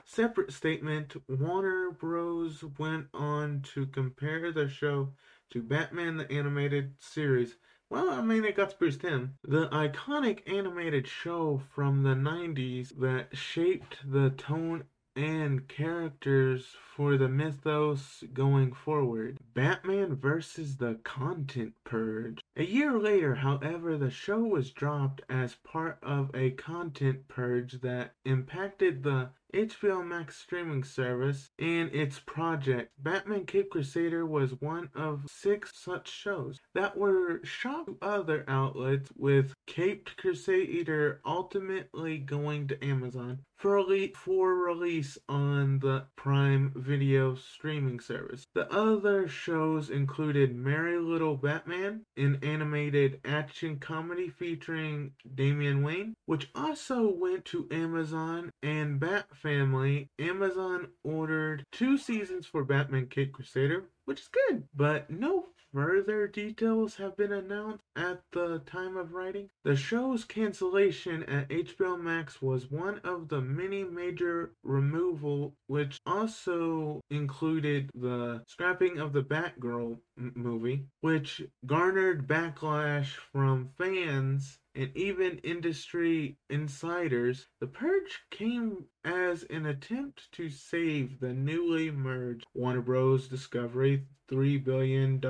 separate 0.05 0.53
statement, 0.53 1.15
Warner 1.27 1.91
Bros. 1.91 2.63
went 2.79 3.07
on 3.13 3.61
to 3.73 3.85
compare 3.87 4.53
the 4.53 4.69
show 4.69 5.09
to 5.49 5.61
Batman 5.61 6.15
the 6.15 6.31
Animated 6.31 6.93
Series. 6.99 7.57
Well, 7.89 8.09
I 8.09 8.21
mean, 8.21 8.45
it 8.45 8.55
got 8.55 8.79
Bruce 8.79 8.97
Timm. 8.97 9.37
The 9.43 9.67
iconic 9.67 10.49
animated 10.51 11.07
show 11.07 11.61
from 11.75 12.03
the 12.03 12.15
90s 12.15 12.97
that 12.99 13.37
shaped 13.37 13.97
the 14.09 14.31
tone 14.31 14.85
and 15.15 15.67
characters 15.67 16.75
for 16.95 17.17
the 17.17 17.29
mythos 17.29 18.23
going 18.33 18.73
forward. 18.73 19.37
Batman 19.53 20.15
versus 20.15 20.77
the 20.77 20.95
Content 21.03 21.73
Purge. 21.83 22.39
A 22.55 22.63
year 22.63 22.97
later, 22.97 23.35
however, 23.35 23.97
the 23.97 24.09
show 24.09 24.39
was 24.39 24.71
dropped 24.71 25.21
as 25.29 25.55
part 25.55 25.99
of 26.01 26.31
a 26.33 26.51
content 26.51 27.27
purge 27.27 27.81
that 27.81 28.15
impacted 28.25 29.03
the 29.03 29.29
HBO 29.53 30.05
Max 30.05 30.37
streaming 30.37 30.83
service 30.83 31.49
and 31.59 31.93
its 31.93 32.19
project. 32.19 32.91
Batman 32.97 33.45
Cape 33.45 33.69
Crusader 33.69 34.25
was 34.25 34.59
one 34.59 34.89
of 34.95 35.25
six 35.27 35.71
such 35.75 36.09
shows 36.09 36.59
that 36.73 36.97
were 36.97 37.39
shot 37.43 37.85
to 37.85 37.97
other 38.01 38.43
outlets, 38.47 39.11
with 39.15 39.53
Caped 39.67 40.17
Crusader 40.17 41.21
ultimately 41.25 42.17
going 42.17 42.67
to 42.67 42.83
Amazon 42.83 43.39
for, 43.63 43.77
rele- 43.77 44.13
for 44.13 44.55
release 44.55 45.17
on 45.29 45.79
the 45.79 46.05
Prime 46.17 46.73
Video 46.75 47.33
streaming 47.35 47.99
service. 47.99 48.45
The 48.53 48.69
other 48.73 49.27
shows 49.29 49.89
included 49.89 50.53
Merry 50.53 50.99
Little 50.99 51.37
Batman, 51.37 52.01
an 52.17 52.39
animated 52.43 53.21
action 53.23 53.79
comedy 53.79 54.27
featuring 54.27 55.13
Damian 55.35 55.81
Wayne, 55.81 56.13
which 56.25 56.49
also 56.53 57.09
went 57.09 57.45
to 57.45 57.67
Amazon, 57.71 58.49
and 58.61 58.99
Bat 58.99 59.27
Family. 59.43 60.07
Amazon 60.19 60.87
ordered 61.03 61.65
two 61.71 61.97
seasons 61.97 62.47
for 62.47 62.63
Batman 62.63 63.07
Cape 63.07 63.33
Crusader, 63.33 63.89
which 64.05 64.21
is 64.21 64.29
good, 64.29 64.63
but 64.73 65.09
no 65.09 65.47
further 65.73 66.27
details 66.27 66.95
have 66.95 67.17
been 67.17 67.33
announced 67.33 67.83
at 67.95 68.21
the 68.31 68.59
time 68.59 68.95
of 68.95 69.11
writing. 69.11 69.49
The 69.63 69.75
show's 69.75 70.23
cancellation 70.23 71.23
at 71.23 71.49
HBO 71.49 71.99
Max 71.99 72.41
was 72.41 72.71
one 72.71 72.99
of 72.99 73.27
the 73.27 73.41
many 73.41 73.83
major 73.83 74.51
removal, 74.63 75.55
which 75.67 75.97
also 76.05 77.01
included 77.09 77.89
the 77.95 78.43
scrapping 78.47 78.99
of 78.99 79.13
the 79.13 79.23
Batgirl 79.23 79.97
m- 80.17 80.31
movie, 80.35 80.85
which 81.01 81.41
garnered 81.65 82.27
backlash 82.27 83.07
from 83.31 83.69
fans 83.77 84.59
and 84.75 84.95
even 84.95 85.39
industry 85.39 86.37
insiders, 86.49 87.47
the 87.59 87.67
purge 87.67 88.21
came 88.31 88.85
as 89.05 89.43
an 89.43 89.65
attempt 89.65 90.31
to 90.31 90.49
save 90.49 91.19
the 91.19 91.33
newly 91.33 91.91
merged 91.91 92.45
Warner 92.53 92.81
Bros. 92.81 93.27
Discovery 93.27 94.05
$3 94.31 94.63
billion 94.63 95.21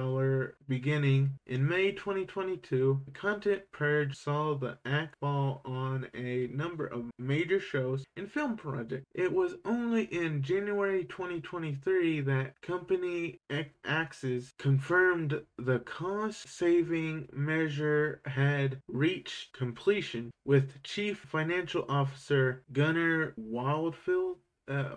beginning 0.68 1.32
in 1.48 1.68
May 1.68 1.92
2022. 1.92 3.02
The 3.06 3.12
content 3.12 3.64
purge 3.72 4.16
saw 4.16 4.56
the 4.56 4.78
act 4.86 5.16
fall 5.20 5.62
on 5.66 6.08
a 6.14 6.48
number 6.48 6.86
of 6.86 7.10
major 7.18 7.60
shows 7.60 8.06
and 8.16 8.32
film 8.32 8.56
projects. 8.56 9.06
It 9.14 9.34
was 9.34 9.56
only 9.66 10.04
in 10.04 10.42
January 10.42 11.06
2023 11.06 12.22
that 12.22 12.62
company 12.62 13.40
Axis 13.86 14.54
confirmed 14.58 15.42
the 15.58 15.80
cost 15.80 16.48
saving 16.48 17.28
measure 17.34 18.22
had 18.26 18.80
reached 18.88 19.33
completion 19.54 20.32
with 20.46 20.82
Chief 20.84 21.18
Financial 21.20 21.86
Officer 21.90 22.64
Gunnar 22.72 23.34
Wildfield 23.38 24.38
uh, 24.70 24.96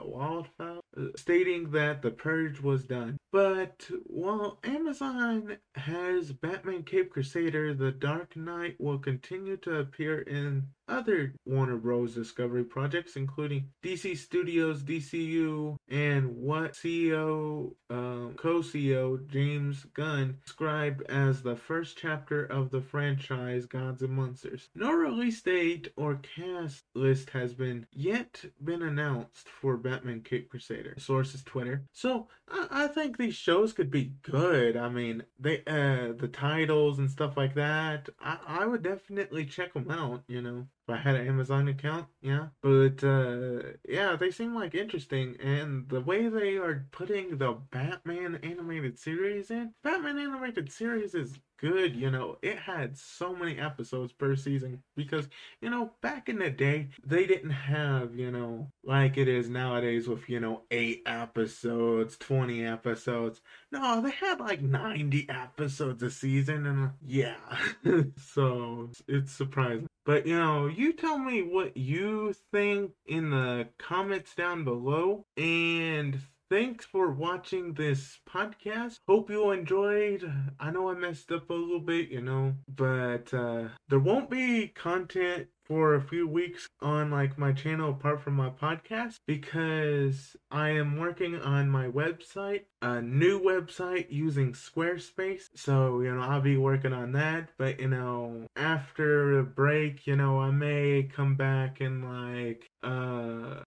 uh, 0.61 0.77
stating 1.16 1.70
that 1.70 2.03
the 2.03 2.11
purge 2.11 2.61
was 2.61 2.85
done. 2.85 3.16
But 3.33 3.88
while 4.05 4.59
Amazon 4.64 5.57
has 5.75 6.33
Batman 6.33 6.85
Cape 6.85 7.11
Crusader, 7.11 7.75
The 7.75 7.92
Dark 7.92 8.37
Knight 8.37 8.77
will 8.79 8.99
continue 8.99 9.57
to 9.59 9.79
appear 9.79 10.20
in 10.20 10.68
other 10.88 11.35
Warner 11.44 11.77
Bros. 11.77 12.14
Discovery 12.14 12.64
projects, 12.64 13.16
including 13.16 13.68
DC 13.83 14.16
Studios, 14.16 14.83
DCU, 14.83 15.77
and 15.88 16.37
what 16.37 16.72
CEO, 16.72 17.72
um, 17.90 18.35
co-CEO 18.37 19.27
James 19.29 19.87
Gunn 19.94 20.38
described 20.44 21.03
as 21.11 21.42
the 21.42 21.57
first 21.57 21.99
chapter 21.99 22.44
of 22.44 22.70
the 22.70 22.81
franchise 22.81 23.66
Gods 23.66 24.03
and 24.03 24.12
Monsters. 24.12 24.68
No 24.75 24.92
release 24.92 25.42
date 25.42 25.92
or 25.96 26.16
cast 26.16 26.85
list 26.94 27.31
has 27.31 27.55
been 27.55 27.87
yet 27.92 28.44
been 28.62 28.83
announced 28.83 29.49
for 29.49 29.77
Batman 29.77 30.22
Cape 30.22 30.49
Crusader. 30.49 30.94
Sources 30.99 31.42
Twitter. 31.42 31.83
So 31.92 32.29
I, 32.49 32.66
I 32.70 32.87
think 32.88 33.16
these 33.16 33.35
shows 33.35 33.72
could 33.72 33.90
be 33.90 34.12
good. 34.22 34.77
I 34.77 34.88
mean, 34.88 35.25
they 35.38 35.62
uh 35.66 36.12
the 36.16 36.31
titles 36.33 36.99
and 36.99 37.11
stuff 37.11 37.37
like 37.37 37.55
that. 37.55 38.09
I, 38.20 38.38
I 38.46 38.66
would 38.66 38.83
definitely 38.83 39.44
check 39.44 39.75
them 39.75 39.90
out. 39.90 40.22
You 40.29 40.42
know 40.42 40.66
if 40.88 40.94
I 40.94 40.99
had 40.99 41.16
an 41.16 41.27
Amazon 41.27 41.68
account, 41.68 42.07
yeah. 42.20 42.49
But 42.62 43.03
uh, 43.03 43.62
yeah, 43.88 44.16
they 44.16 44.31
seem 44.31 44.55
like 44.55 44.75
interesting, 44.75 45.37
and 45.40 45.88
the 45.88 46.01
way 46.01 46.29
they 46.29 46.57
are 46.57 46.87
putting 46.92 47.38
the 47.38 47.59
Batman 47.70 48.37
animated 48.42 48.99
series 48.99 49.51
in, 49.51 49.72
Batman 49.83 50.18
animated 50.18 50.70
series 50.70 51.14
is 51.14 51.38
good. 51.59 51.97
You 51.97 52.11
know, 52.11 52.38
it 52.42 52.59
had 52.59 52.97
so 52.97 53.35
many 53.35 53.59
episodes 53.59 54.12
per 54.12 54.37
season 54.37 54.83
because 54.97 55.29
you 55.61 55.71
know 55.71 55.92
back 56.03 56.29
in 56.29 56.38
the 56.38 56.51
day 56.51 56.88
they 57.05 57.27
didn't 57.27 57.51
have 57.51 58.14
you 58.14 58.31
know 58.31 58.71
like 58.85 59.16
it 59.16 59.29
is 59.29 59.49
nowadays 59.49 60.09
with 60.09 60.29
you 60.29 60.40
know 60.40 60.62
eight 60.71 61.03
episodes, 61.07 62.16
twenty 62.16 62.64
episodes. 62.64 63.40
No, 63.73 64.01
they 64.01 64.11
had 64.11 64.40
like 64.40 64.62
ninety 64.62 65.29
episodes 65.29 66.03
a 66.03 66.11
season, 66.11 66.66
and 66.66 66.90
yeah, 67.05 67.37
so 68.16 68.90
it's 69.09 69.33
surprising. 69.33 69.88
But 70.05 70.25
you 70.25 70.38
know, 70.38 70.66
you 70.69 70.92
tell 70.92 71.19
me 71.19 71.42
what 71.42 71.77
you 71.77 72.35
think 72.53 72.92
in 73.07 73.31
the 73.31 73.69
comments 73.79 74.35
down 74.35 74.64
below. 74.64 75.27
And 75.37 76.21
thanks 76.50 76.85
for 76.85 77.11
watching 77.11 77.74
this 77.74 78.18
podcast. 78.28 78.98
Hope 79.09 79.30
you 79.30 79.50
enjoyed. 79.50 80.30
I 80.61 80.70
know 80.70 80.90
I 80.90 80.94
messed 80.94 81.32
up 81.32 81.50
a 81.50 81.54
little 81.54 81.80
bit, 81.80 82.09
you 82.09 82.20
know, 82.20 82.54
but 82.68 83.32
uh, 83.35 83.68
there 83.88 83.98
won't 83.98 84.30
be 84.30 84.68
content 84.68 85.48
for 85.66 85.94
a 85.94 86.00
few 86.00 86.29
weeks 86.29 86.68
on 86.81 87.11
like 87.11 87.38
my 87.38 87.52
channel 87.52 87.90
apart 87.90 88.20
from 88.20 88.35
my 88.35 88.50
podcast 88.50 89.18
because 89.26 90.37
I 90.50 90.70
am 90.70 90.98
working 90.98 91.37
on 91.37 91.68
my 91.68 91.88
website, 91.88 92.62
a 92.83 93.02
new 93.02 93.40
website 93.40 94.07
using 94.11 94.52
Squarespace. 94.52 95.48
So, 95.55 96.00
you 96.00 96.14
know, 96.14 96.20
I'll 96.22 96.40
be 96.40 96.57
working 96.57 96.92
on 96.92 97.12
that, 97.12 97.48
but 97.59 97.81
you 97.81 97.88
know, 97.88 98.46
after 98.57 99.38
a 99.38 99.44
break, 99.44 100.07
you 100.07 100.16
know, 100.16 100.40
I 100.40 100.50
may 100.50 101.09
come 101.12 101.35
back 101.37 101.81
in 101.81 102.02
like 102.02 102.70
uh 102.83 103.62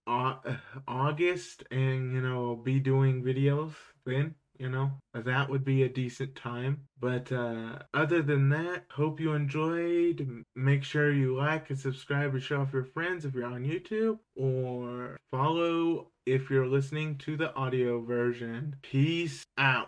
August 0.88 1.64
and 1.72 2.14
you 2.14 2.22
know, 2.22 2.56
be 2.56 2.80
doing 2.80 3.24
videos 3.24 3.74
then 4.06 4.36
you 4.60 4.70
know? 4.70 4.92
That 5.14 5.50
would 5.50 5.64
be 5.64 5.84
a 5.84 5.90
decent 5.90 6.36
time. 6.36 6.82
But 7.00 7.32
uh 7.32 7.80
other 7.94 8.22
than 8.22 8.50
that 8.50 8.84
hope 8.92 9.20
you 9.20 9.34
enjoyed. 9.34 10.44
Make 10.56 10.84
sure 10.84 11.12
you 11.12 11.36
like 11.36 11.70
and 11.70 11.80
subscribe 11.80 12.34
and 12.34 12.44
show 12.44 12.62
off 12.62 12.74
your 12.74 12.84
friends 12.84 13.26
if 13.26 13.34
you're 13.34 13.46
on 13.46 13.64
youtube 13.64 14.20
or 14.36 15.18
follow 15.32 16.08
if 16.26 16.50
you're 16.50 16.68
listening 16.68 17.18
to 17.20 17.38
the 17.38 17.54
audio 17.56 18.02
version. 18.02 18.76
Peace 18.82 19.44
out 19.58 19.88